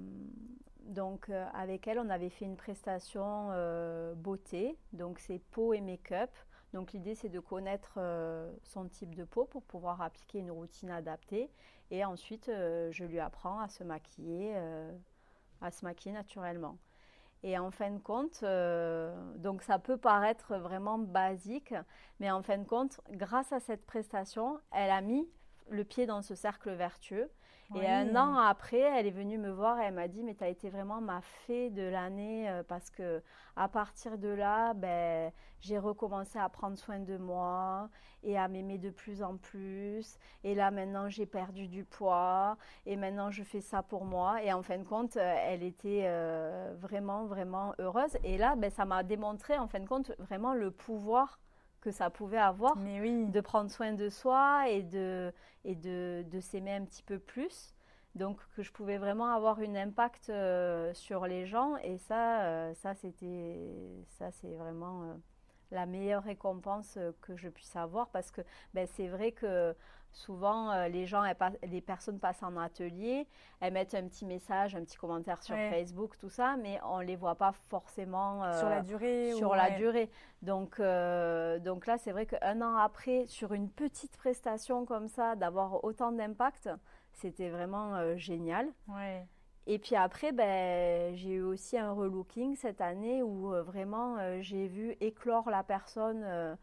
[0.80, 3.50] donc avec elle, on avait fait une prestation
[4.16, 6.30] beauté, donc c'est peau et make-up.
[6.72, 8.00] Donc l'idée c'est de connaître
[8.64, 11.50] son type de peau pour pouvoir appliquer une routine adaptée.
[11.92, 14.56] Et ensuite, je lui apprends à se maquiller,
[15.60, 16.76] à se maquiller naturellement.
[17.44, 21.74] Et en fin de compte, euh, donc ça peut paraître vraiment basique,
[22.20, 25.28] mais en fin de compte, grâce à cette prestation, elle a mis
[25.68, 27.28] le pied dans ce cercle vertueux.
[27.76, 30.44] Et un an après, elle est venue me voir et elle m'a dit, mais tu
[30.44, 33.22] as été vraiment ma fée de l'année euh, parce que
[33.56, 37.88] à partir de là, ben, j'ai recommencé à prendre soin de moi
[38.22, 40.18] et à m'aimer de plus en plus.
[40.44, 42.56] Et là, maintenant, j'ai perdu du poids
[42.86, 44.42] et maintenant, je fais ça pour moi.
[44.42, 48.16] Et en fin de compte, euh, elle était euh, vraiment, vraiment heureuse.
[48.24, 51.38] Et là, ben, ça m'a démontré, en fin de compte, vraiment le pouvoir
[51.82, 55.32] que ça pouvait avoir de prendre soin de soi et de,
[55.64, 57.74] et de, de s'aimer un petit peu plus.
[58.14, 62.74] Donc que je pouvais vraiment avoir un impact euh, sur les gens et ça, euh,
[62.74, 63.58] ça c'était,
[64.18, 65.14] ça c'est vraiment euh,
[65.72, 68.42] la meilleure récompense que je puisse avoir parce que
[68.74, 69.74] ben, c'est vrai que
[70.12, 71.22] souvent euh, les gens,
[71.62, 73.26] les personnes passent en atelier,
[73.60, 77.04] elles mettent un petit message, un petit commentaire sur Facebook, tout ça, mais on ne
[77.04, 79.32] les voit pas forcément euh, sur la durée.
[79.32, 80.10] Sur la durée.
[80.42, 85.34] Donc, euh, donc là, c'est vrai qu'un an après, sur une petite prestation comme ça,
[85.36, 86.68] d'avoir autant d'impact,
[87.12, 88.68] c'était vraiment génial.
[89.66, 94.96] Et puis après, ben, j'ai eu aussi un relooking cette année où vraiment j'ai vu
[95.00, 96.56] éclore la personne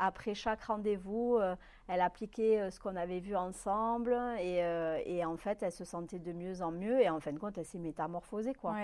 [0.00, 1.54] après chaque rendez-vous, euh,
[1.86, 6.18] elle appliquait euh, ce qu'on avait vu ensemble euh, et, en fait, elle se sentait
[6.18, 8.54] de mieux en mieux et en fin de compte, elle s'est métamorphosée.
[8.54, 8.74] Quoi.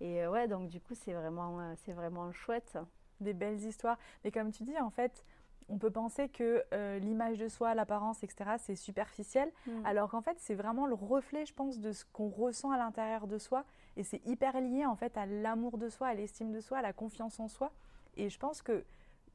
[0.00, 2.76] Et ouais, donc du coup, c'est vraiment, c'est vraiment chouette.
[3.20, 3.98] Des belles histoires.
[4.24, 5.24] Mais comme tu dis, en fait,
[5.72, 6.62] on peut penser que
[6.98, 9.86] l'image de soi, l'apparence, etc., c'est superficiel, mm.
[9.86, 13.26] alors qu'en fait, c'est vraiment le reflet, je pense, de ce qu'on ressent à l'intérieur
[13.26, 13.64] de soi.
[13.96, 16.82] Et c'est hyper lié, en fait, à l'amour de soi, à l'estime de soi, à
[16.82, 17.72] la confiance en soi.
[18.16, 18.84] Et je pense que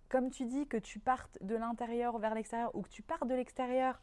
[0.09, 3.35] comme tu dis, que tu partes de l'intérieur vers l'extérieur ou que tu partes de
[3.35, 3.99] l'extérieur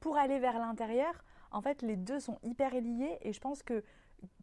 [0.00, 3.82] pour aller vers l'intérieur, en fait, les deux sont hyper liés et je pense que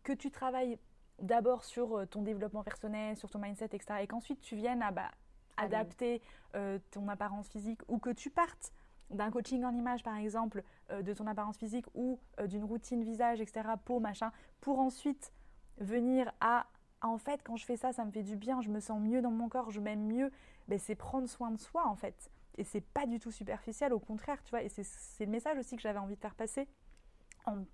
[0.04, 0.80] que tu travailles
[1.20, 4.92] d'abord sur euh, ton développement personnel, sur ton mindset, etc., et qu'ensuite tu viennes à
[4.92, 5.25] bah, ah
[5.58, 6.22] adapter
[6.56, 8.74] euh, ton apparence physique ou que tu partes
[9.10, 13.40] d'un coaching en image, par exemple, euh, de ton apparence physique ou d'une routine visage,
[13.40, 14.32] etc., peau, machin,
[14.62, 15.32] pour ensuite
[15.78, 16.68] venir à
[17.02, 19.22] en fait, quand je fais ça, ça me fait du bien, je me sens mieux
[19.22, 20.32] dans mon corps, je m'aime mieux,
[20.68, 22.32] ben, c'est prendre soin de soi en fait.
[22.58, 24.64] Et c'est pas du tout superficiel, au contraire, tu vois.
[24.64, 26.68] Et c'est le message aussi que j'avais envie de faire passer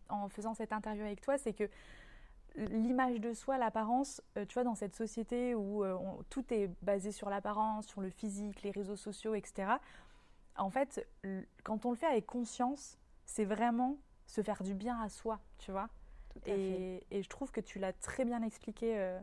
[0.10, 1.70] en, faisant cette interview avec toi, c'est que
[2.56, 5.98] l'image de soi, l'apparence, euh, tu vois, dans cette société où euh,
[6.30, 9.74] tout est basé sur l'apparence, sur le physique, les réseaux sociaux, etc.
[10.58, 11.08] En fait,
[11.64, 13.98] quand on le fait avec conscience, c'est vraiment
[14.28, 15.90] se faire du bien à soi, tu vois.
[16.46, 19.20] Et, et, je trouve que tu l'as très bien expliqué euh,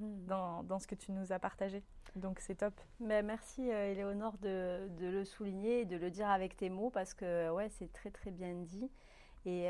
[0.00, 0.26] hmm.
[0.26, 1.82] dans, ce que tu nous as partagé.
[2.16, 2.74] Donc c'est top.
[3.00, 7.14] Mais merci Éléonore de, de, le souligner et de le dire avec tes mots parce
[7.14, 8.90] que ouais, c'est très très bien dit.
[9.46, 9.68] Et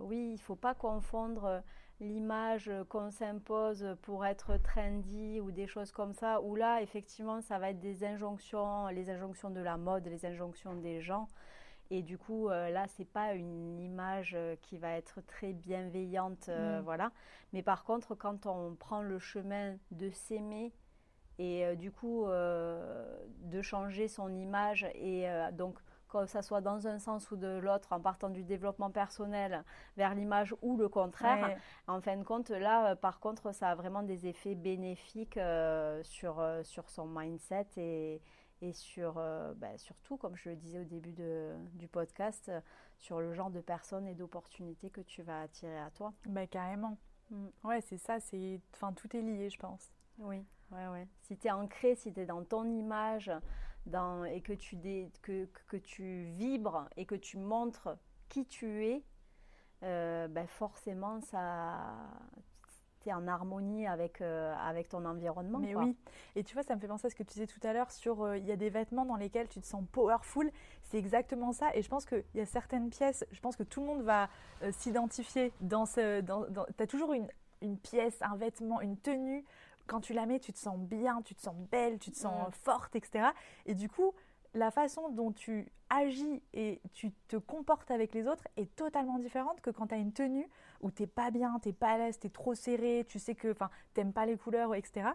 [0.00, 1.62] oui, il ne faut pas confondre
[2.00, 7.58] l'image qu'on s'impose pour être trendy ou des choses comme ça, où là, effectivement, ça
[7.58, 11.28] va être des injonctions, les injonctions de la mode, les injonctions des gens.
[11.90, 16.48] Et du coup, euh, là, c'est pas une image euh, qui va être très bienveillante,
[16.48, 16.84] euh, mm.
[16.84, 17.10] voilà.
[17.52, 20.72] Mais par contre, quand on prend le chemin de s'aimer
[21.38, 25.78] et du coup de changer son image et donc
[26.10, 29.64] que ce soit dans un sens ou de l'autre, en partant du développement personnel
[29.96, 31.56] vers l'image ou le contraire.
[31.86, 36.02] En fin de compte, là, euh, par contre, ça a vraiment des effets bénéfiques euh,
[36.02, 38.20] sur, euh, sur son mindset et,
[38.60, 39.14] et sur,
[39.56, 42.50] ben, surtout, comme je le disais au début de, du podcast,
[42.98, 46.12] sur le genre de personnes et d'opportunités que tu vas attirer à toi.
[46.26, 46.98] Ben, carrément.
[47.30, 47.46] Mm.
[47.64, 49.90] Ouais, c'est ça, c'est, enfin, tout est lié, je pense.
[50.18, 51.08] Oui, ouais, ouais.
[51.22, 53.30] Si tu es ancré, si tu es dans ton image,
[54.26, 54.76] et que tu,
[55.22, 57.88] que, que, tu vibres et que tu montres
[58.28, 59.02] qui tu es,
[59.82, 61.78] euh, ben forcément, ça,
[63.00, 65.58] tu es en harmonie avec, euh, avec ton environnement.
[65.58, 65.96] Mais oui,
[66.36, 67.90] et tu vois, ça me fait penser à ce que tu disais tout à l'heure
[67.90, 70.50] sur euh, il y a des vêtements dans lesquels tu te sens powerful.
[70.84, 71.74] C'est exactement ça.
[71.74, 74.28] Et je pense qu'il y a certaines pièces, je pense que tout le monde va
[74.72, 76.20] s'identifier dans ce.
[76.20, 77.28] Dans, tu as toujours une,
[77.62, 79.44] une pièce, un vêtement, une tenue
[79.90, 82.54] quand tu la mets, tu te sens bien, tu te sens belle, tu te sens
[82.62, 83.30] forte, etc.
[83.66, 84.14] Et du coup,
[84.54, 89.60] la façon dont tu agis et tu te comportes avec les autres est totalement différente
[89.60, 90.48] que quand tu as une tenue
[90.80, 93.18] où tu n'es pas bien, tu n'es pas à l'aise, tu es trop serré, tu
[93.18, 93.60] sais que tu
[93.96, 95.08] n'aimes pas les couleurs, etc.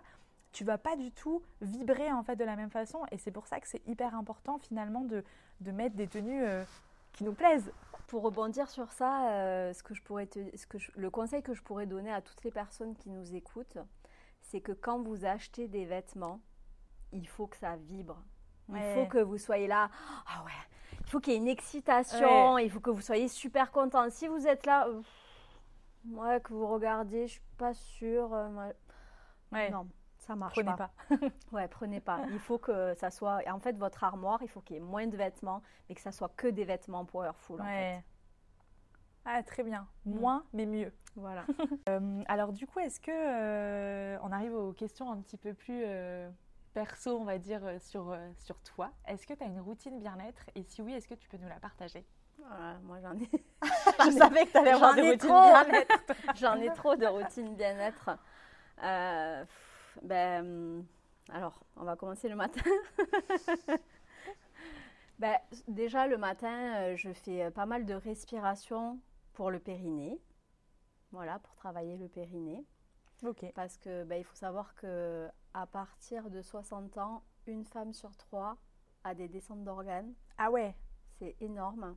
[0.51, 3.47] Tu vas pas du tout vibrer en fait de la même façon et c'est pour
[3.47, 5.23] ça que c'est hyper important finalement de,
[5.61, 6.65] de mettre des tenues euh,
[7.13, 7.71] qui nous plaisent.
[8.07, 11.53] Pour rebondir sur ça, euh, ce que je pourrais te, ce que le conseil que
[11.53, 13.80] je pourrais donner à toutes les personnes qui nous écoutent,
[14.47, 16.39] c'est que quand vous achetez des vêtements,
[17.11, 18.21] il faut que ça vibre.
[18.69, 19.89] Il faut que vous soyez là.
[20.27, 20.51] Ah ouais.
[21.01, 22.57] Il faut qu'il y ait une excitation.
[22.57, 24.09] Il faut que vous soyez super content.
[24.09, 24.87] Si vous êtes là,
[26.43, 28.33] que vous regardiez, je suis pas sûre.
[28.33, 28.71] Euh,
[29.71, 29.87] non,
[30.17, 30.91] ça marche prenez pas.
[31.51, 32.21] ouais, prenez pas.
[32.31, 33.41] Il faut que ça soit.
[33.51, 36.11] En fait, votre armoire, il faut qu'il y ait moins de vêtements, mais que ça
[36.11, 37.61] soit que des vêtements powerful.
[37.61, 38.03] En fait.
[39.26, 39.88] Ah, très bien.
[40.05, 40.19] Mm.
[40.19, 40.93] Moins, mais mieux.
[41.15, 41.45] Voilà.
[41.88, 45.84] Euh, alors, du coup, est-ce que euh, on arrive aux questions un petit peu plus
[45.86, 46.28] euh,
[46.73, 48.91] perso, on va dire, sur, sur toi?
[49.07, 50.41] Est-ce que tu as une routine bien-être?
[50.55, 52.03] Et si oui, est-ce que tu peux nous la partager?
[52.84, 53.30] Moi, j'en ai.
[54.11, 56.01] Je savais que tu allais avoir des routines bien-être.
[56.36, 58.17] j'en ai trop de routines bien-être.
[60.01, 60.84] ben,
[61.32, 62.61] alors, on va commencer le matin.
[65.19, 68.99] ben, déjà, le matin, je fais pas mal de respiration
[69.36, 70.19] pour le périnée.
[71.11, 72.65] Voilà, pour travailler le périnée.
[73.23, 73.45] Ok.
[73.53, 78.15] Parce que ben, il faut savoir que à partir de 60 ans, une femme sur
[78.17, 78.57] trois
[79.03, 80.13] a des descentes d'organes.
[80.38, 80.75] Ah ouais
[81.19, 81.95] C'est énorme.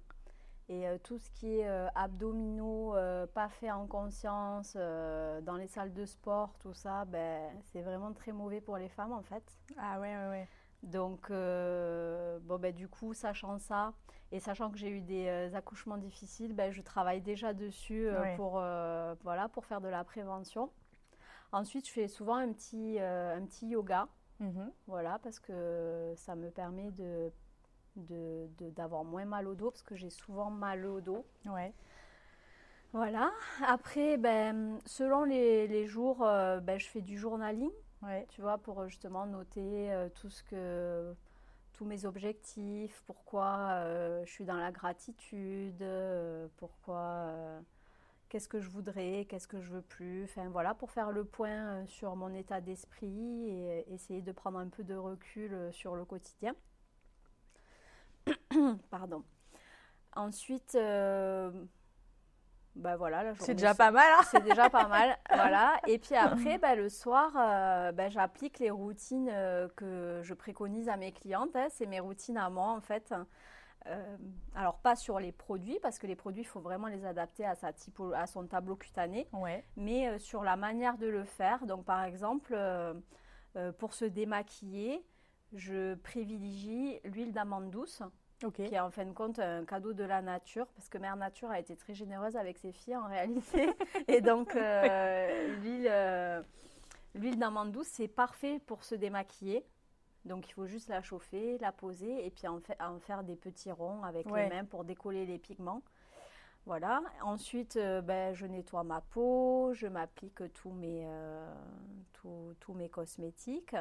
[0.68, 5.66] Et euh, tout ce qui est euh, abdominaux, euh, pas fait en conscience, dans les
[5.66, 9.45] salles de sport, tout ça, ben, c'est vraiment très mauvais pour les femmes en fait.
[9.78, 10.49] Ah ouais, ouais, ouais.
[10.83, 13.93] Donc, bon, ben, du coup, sachant ça,
[14.31, 18.37] et sachant que j'ai eu des euh, accouchements difficiles, ben, je travaille déjà dessus euh,
[18.37, 20.70] pour, euh, voilà, pour faire de la prévention.
[21.51, 24.07] Ensuite, je fais souvent un petit, un petit yoga,
[24.39, 24.70] mhm.
[24.87, 27.33] voilà, parce que ça me permet de,
[28.76, 31.24] d'avoir moins mal au dos, parce que j'ai souvent mal au dos.
[31.47, 31.72] Ouais.
[32.93, 33.33] Voilà.
[33.66, 37.72] Après, ben, selon les, les jours, ben, je fais du journaling,
[38.28, 41.14] tu vois, pour justement noter tout ce que
[41.78, 47.61] tous mes objectifs, pourquoi euh, je suis dans la gratitude, euh, pourquoi, euh,
[48.28, 50.24] qu'est-ce que je voudrais, qu'est-ce que je veux plus.
[50.24, 54.66] Enfin voilà, pour faire le point sur mon état d'esprit et essayer de prendre un
[54.66, 56.57] peu de recul sur le quotidien.
[58.90, 59.22] Pardon.
[60.16, 60.76] Ensuite,
[62.79, 64.07] bah voilà, c'est déjà pas mal.
[64.18, 64.22] Hein.
[64.31, 65.81] c'est déjà pas mal, voilà.
[65.89, 70.89] Et puis après, bah, le soir, euh, bah, j'applique les routines euh, que je préconise
[70.89, 71.55] à mes clientes.
[71.57, 71.66] Hein.
[71.70, 73.12] C'est mes routines à moi, en fait.
[73.87, 74.16] Euh,
[74.55, 77.57] alors pas sur les produits, parce que les produits, il faut vraiment les adapter à,
[77.57, 79.29] sa typo, à son tableau cutané.
[79.33, 79.64] Ouais.
[79.76, 81.66] Mais sur la manière de le faire.
[81.66, 82.57] Donc par exemple,
[83.79, 85.05] pour se démaquiller,
[85.53, 88.03] je privilégie l'huile d'amande douce
[88.55, 91.51] qui est en fin de compte un cadeau de la nature, parce que Mère Nature
[91.51, 93.70] a été très généreuse avec ses filles en réalité.
[94.09, 96.43] et donc, euh, euh,
[97.14, 99.64] l'huile, d'amande douce, c'est parfait pour se démaquiller.
[100.24, 103.72] Donc, il faut juste la chauffer, la poser et puis en, en faire des petits
[103.72, 105.82] ronds avec les mains pour décoller les pigments.
[106.66, 107.03] Voilà.
[107.22, 111.55] Ensuite, euh, ben, je nettoie ma peau, je m'applique tous mes, euh,
[112.12, 113.74] tous, tous mes cosmétiques.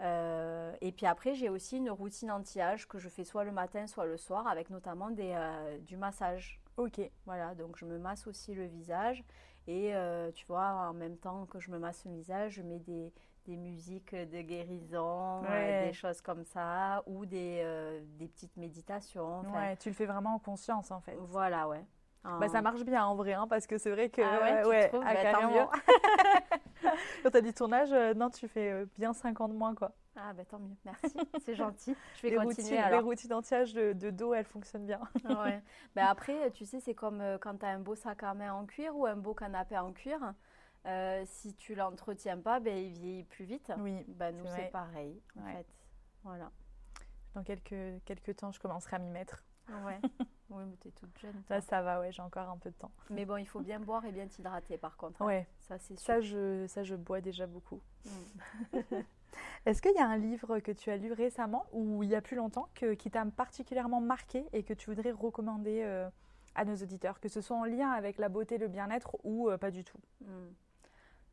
[0.00, 3.86] Euh, et puis après, j'ai aussi une routine anti-âge que je fais soit le matin,
[3.86, 6.60] soit le soir, avec notamment des, euh, du massage.
[6.76, 7.00] Ok.
[7.26, 9.24] Voilà, donc je me masse aussi le visage.
[9.66, 12.78] Et euh, tu vois, en même temps que je me masse le visage, je mets
[12.78, 13.12] des,
[13.46, 15.88] des musiques de guérison, Ouais.
[15.88, 19.40] des choses comme ça, ou des, des petites méditations.
[19.54, 21.16] Ouais, tu le fais vraiment en conscience en fait.
[21.18, 21.84] Voilà, ouais.
[22.24, 24.20] Bah, ça marche bien en vrai, hein, parce que c'est vrai que.
[24.22, 25.04] Ah ouais, tu euh, trouves?
[25.06, 25.70] ah, Bah, tant.
[27.22, 29.74] Quand t'as dit ton âge, euh, non, tu fais euh, bien 5 ans de moins
[29.74, 29.92] quoi.
[30.16, 31.94] Ah, bah tant mieux, merci, c'est gentil.
[32.16, 33.04] Je vais Les continuer routines, les alors.
[33.04, 35.00] routines anti-âge de, de dos, elles fonctionnent bien.
[35.24, 35.62] Ouais.
[35.94, 38.52] Ben après, tu sais, c'est comme euh, quand tu as un beau sac à main
[38.52, 40.18] en cuir ou un beau canapé en cuir.
[40.86, 43.70] euh, si tu l'entretiens pas, ben, il vieillit plus vite.
[43.78, 45.52] Oui, Ben, nous, c'est pareil, en Ouais.
[45.52, 45.66] fait.
[46.24, 46.50] Voilà.
[47.34, 49.44] dans quelques, quelques temps, je commencerai à m'y mettre.
[49.84, 50.00] Ouais.
[50.50, 51.42] oui, mais tu es toute jeune.
[51.48, 52.90] Là, ça va, ouais, j'ai encore un peu de temps.
[53.10, 55.20] Mais bon, il faut bien boire et bien t'hydrater, par contre.
[55.22, 55.26] hein.
[55.26, 56.06] Ouais, Ça, c'est sûr.
[56.06, 57.80] ça je, ça, je bois déjà beaucoup.
[58.04, 58.78] Mm.
[59.66, 62.20] Est-ce qu'il y a un livre que tu as lu récemment ou il y a
[62.22, 66.08] plus longtemps que, qui t'a particulièrement marqué et que tu voudrais recommander euh,
[66.54, 69.58] à nos auditeurs, que ce soit en lien avec la beauté, le bien-être ou euh,
[69.58, 69.98] pas du tout?
[70.22, 70.26] Mm.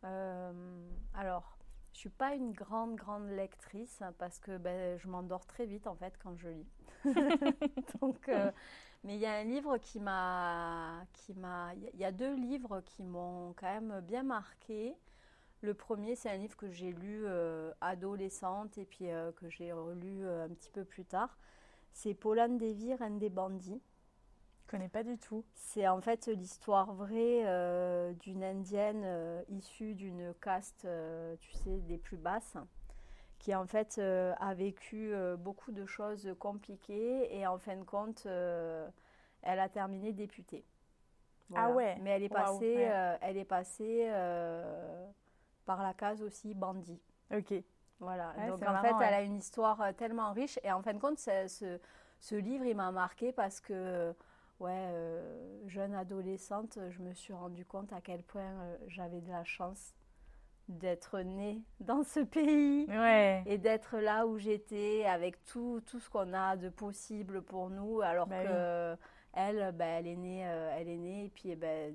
[0.03, 1.57] Euh, alors,
[1.95, 5.95] je suis pas une grande, grande lectrice parce que ben, je m'endors très vite en
[5.95, 6.67] fait quand je lis.
[8.01, 8.51] Donc, euh,
[9.05, 11.05] mais il y a un livre qui m'a,
[11.93, 14.93] il y a- deux livres qui m'ont quand même bien marqué.
[15.61, 19.71] Le premier, c'est un livre que j'ai lu euh, adolescente et puis euh, que j'ai
[19.71, 21.37] relu un petit peu plus tard.
[21.93, 23.81] C'est Pauline Davy, Reine des bandits.
[24.65, 25.45] Je connais pas du tout.
[25.53, 31.77] C'est en fait l'histoire vraie euh, d'une indienne euh, issue d'une caste, euh, tu sais,
[31.81, 32.57] des plus basses,
[33.37, 39.59] qui en fait a vécu beaucoup de choses compliquées et en fin de compte, elle
[39.59, 40.65] a terminé députée.
[41.53, 43.17] Ah ouais, Mais elle est passée, ouais.
[43.21, 44.09] elle est passée
[45.65, 46.99] par la case aussi bandit.
[47.31, 47.53] Ok.
[47.99, 48.33] Voilà.
[48.35, 50.57] Ouais, Donc en marrant, fait, elle a une histoire tellement riche.
[50.63, 51.79] Et en fin de compte, ce,
[52.19, 54.15] ce livre, il m'a marqué parce que,
[54.59, 59.29] ouais, euh, jeune adolescente, je me suis rendu compte à quel point euh, j'avais de
[59.29, 59.93] la chance
[60.67, 63.43] d'être née dans ce pays Ouais.
[63.45, 68.01] et d'être là où j'étais avec tout, tout ce qu'on a de possible pour nous
[68.01, 68.47] alors Bah oui.
[68.47, 68.97] que
[69.37, 71.93] elle ben, elle est née euh, elle est née et puis eh ben,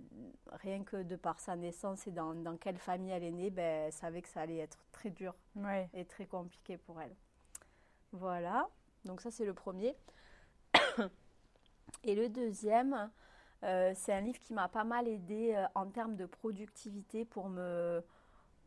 [0.52, 3.86] rien que de par sa naissance et dans, dans quelle famille elle est née ben,
[3.86, 5.88] elle savait que ça allait être très dur Ouais.
[5.94, 7.16] et très compliqué pour elle
[8.12, 8.68] voilà
[9.04, 9.96] donc ça c'est le premier
[12.05, 13.11] et le deuxième
[13.62, 17.48] euh, c'est un livre qui m'a pas mal aidé euh, en termes de productivité pour
[17.48, 18.03] me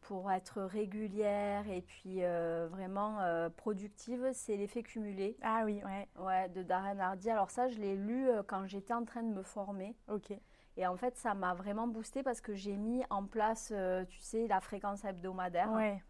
[0.01, 3.19] pour être régulière et puis euh, vraiment
[3.55, 6.09] productive, c'est l'effet cumulé Ah oui, ouais.
[6.19, 7.29] ouais, de Darren Hardy.
[7.29, 9.95] Alors ça, je l'ai lu quand j'étais en train de me former.
[10.09, 10.33] Ok.
[10.75, 13.73] Et en fait, ça m'a vraiment boosté parce que j'ai mis en place,
[14.09, 15.71] tu sais, la fréquence hebdomadaire.
[15.71, 16.03] Ouais.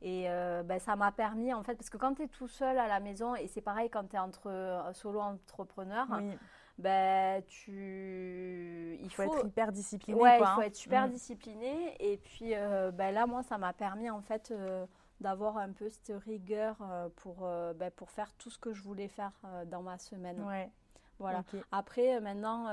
[0.00, 2.78] Et euh, ben, ça m'a permis, en fait, parce que quand tu es tout seul
[2.78, 6.38] à la maison, et c'est pareil quand tu es entre solo entrepreneur, Oui.
[6.78, 8.98] Ben, tu...
[9.02, 10.20] Il faut, être hyper discipliné.
[10.20, 10.64] Ouais, quoi, il faut hein.
[10.64, 11.10] être super Mm.
[11.10, 11.96] discipliné.
[12.00, 14.86] Et puis euh, ben là, moi, ça m'a permis en fait euh,
[15.20, 19.08] d'avoir un peu cette rigueur euh, pour, ben, pour faire tout ce que je voulais
[19.08, 19.32] faire
[19.66, 20.42] dans ma semaine.
[20.44, 20.70] Ouais.
[21.18, 21.44] Voilà.
[21.72, 22.68] Après, maintenant,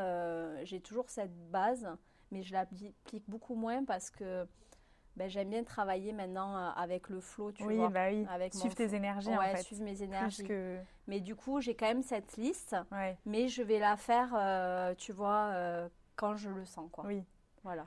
[0.65, 1.87] j'ai toujours cette base,
[2.31, 4.45] mais je l'applique beaucoup moins parce que
[5.15, 7.89] ben, j'aime bien travailler maintenant euh, avec le flow, tu oui, vois.
[7.89, 8.25] bah oui.
[8.29, 9.61] avec Suivre tes énergies ouais, en fait.
[9.63, 10.43] suivre mes énergies.
[10.43, 10.79] que.
[11.07, 13.17] Mais du coup, j'ai quand même cette liste, Ouais.
[13.25, 17.05] mais je vais la faire, euh, tu vois, euh, quand je le sens, quoi.
[17.05, 17.23] Oui.
[17.63, 17.85] Voilà.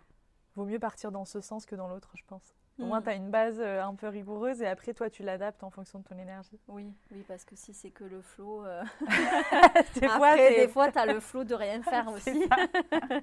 [0.55, 2.55] Vaut mieux partir dans ce sens que dans l'autre, je pense.
[2.79, 5.62] Au moins, tu as une base euh, un peu rigoureuse et après, toi, tu l'adaptes
[5.64, 6.59] en fonction de ton énergie.
[6.68, 8.83] Oui, oui, parce que si c'est que le flow, euh,
[9.95, 12.49] Des fois, après, des fois, tu as le flow de rien faire aussi.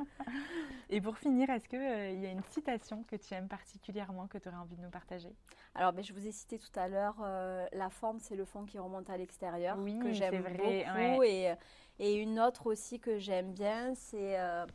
[0.90, 4.48] Et pour finir, est-ce qu'il y a une citation que tu aimes particulièrement que tu
[4.48, 5.34] aurais envie de nous partager?
[5.76, 8.66] Alors, ben, je vous ai cité tout à l'heure, euh, la forme, c'est le fond
[8.66, 11.24] qui remonte à l'extérieur, Oui, que j'aime beaucoup.
[11.24, 11.54] Et,
[12.00, 14.66] et une autre aussi que j'aime bien, c'est euh,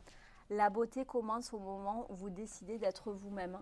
[0.49, 3.59] la beauté commence au moment où vous décidez d'être vous-même.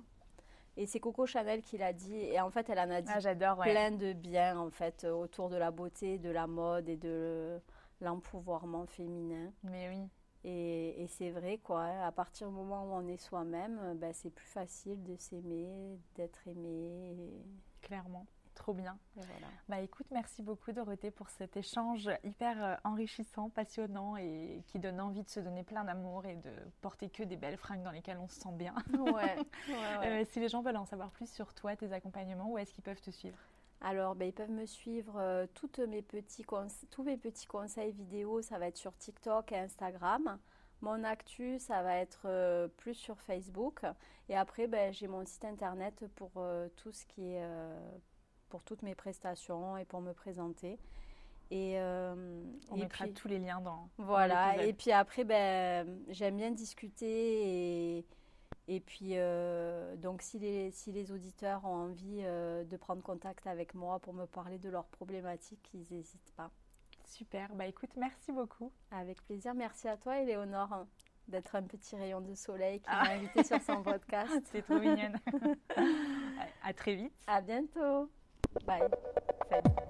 [0.77, 2.15] Et c'est Coco Chanel qui l'a dit.
[2.15, 3.19] Et en fait, elle en a dit Ah,
[3.57, 3.71] ouais.
[3.71, 7.59] plein de bien en fait euh, autour de la beauté, de la mode et de
[7.99, 9.51] l'empouvoirment féminin.
[9.63, 10.07] Mais oui,
[10.43, 14.13] Et, et c'est vrai quoi, à partir du moment où on est soi-même, euh, ben,
[14.13, 17.11] c'est plus facile de s'aimer, d'être aimé.
[17.17, 18.25] et- clairement.
[18.57, 18.97] Trop bien.
[19.15, 19.47] et voilà.
[19.69, 24.99] Bah écoute, merci beaucoup Dorothée pour cet échange hyper euh, enrichissant, passionnant et qui donne
[24.99, 26.49] envie de se donner plein d'amour et de
[26.81, 28.73] porter que des belles fringues dans lesquelles on se sent bien.
[28.93, 29.37] Ouais, ouais,
[29.69, 30.07] ouais.
[30.21, 32.83] Euh, si les gens veulent en savoir plus sur toi, tes accompagnements, où est-ce qu'ils
[32.83, 33.37] peuvent te suivre?
[33.79, 35.13] Alors, ben, ils peuvent me suivre.
[35.17, 36.45] euh, toutes mes petits
[36.89, 40.39] tous mes petits conseils vidéo, ça va être sur TikTok et Instagram.
[40.81, 43.81] Mon actu, ça va être plus sur Facebook.
[44.29, 46.31] Et après, ben, j'ai mon site internet pour
[46.75, 47.43] tout ce qui est
[48.49, 50.79] pour toutes mes prestations et pour me présenter.
[51.49, 53.87] Et, On mettra tous les liens dans.
[53.97, 54.61] Voilà.
[54.63, 58.05] et puis après, ben, j'aime bien discuter et
[58.69, 63.47] et puis, euh, donc, si les, si les auditeurs ont envie euh, de prendre contact
[63.47, 66.51] avec moi pour me parler de leurs problématiques, ils n'hésitent pas.
[67.05, 67.53] Super.
[67.55, 68.73] Bah écoute, merci beaucoup.
[68.91, 69.53] Avec plaisir.
[69.53, 70.87] Merci à toi, Éléonore, hein,
[71.29, 73.13] d'être un petit rayon de soleil qui m'a ah.
[73.13, 74.41] invité sur son podcast.
[74.51, 75.17] C'est trop mignonne.
[76.63, 77.13] à très vite.
[77.25, 78.11] À bientôt.
[78.65, 78.87] Bye.
[79.49, 79.86] Salut.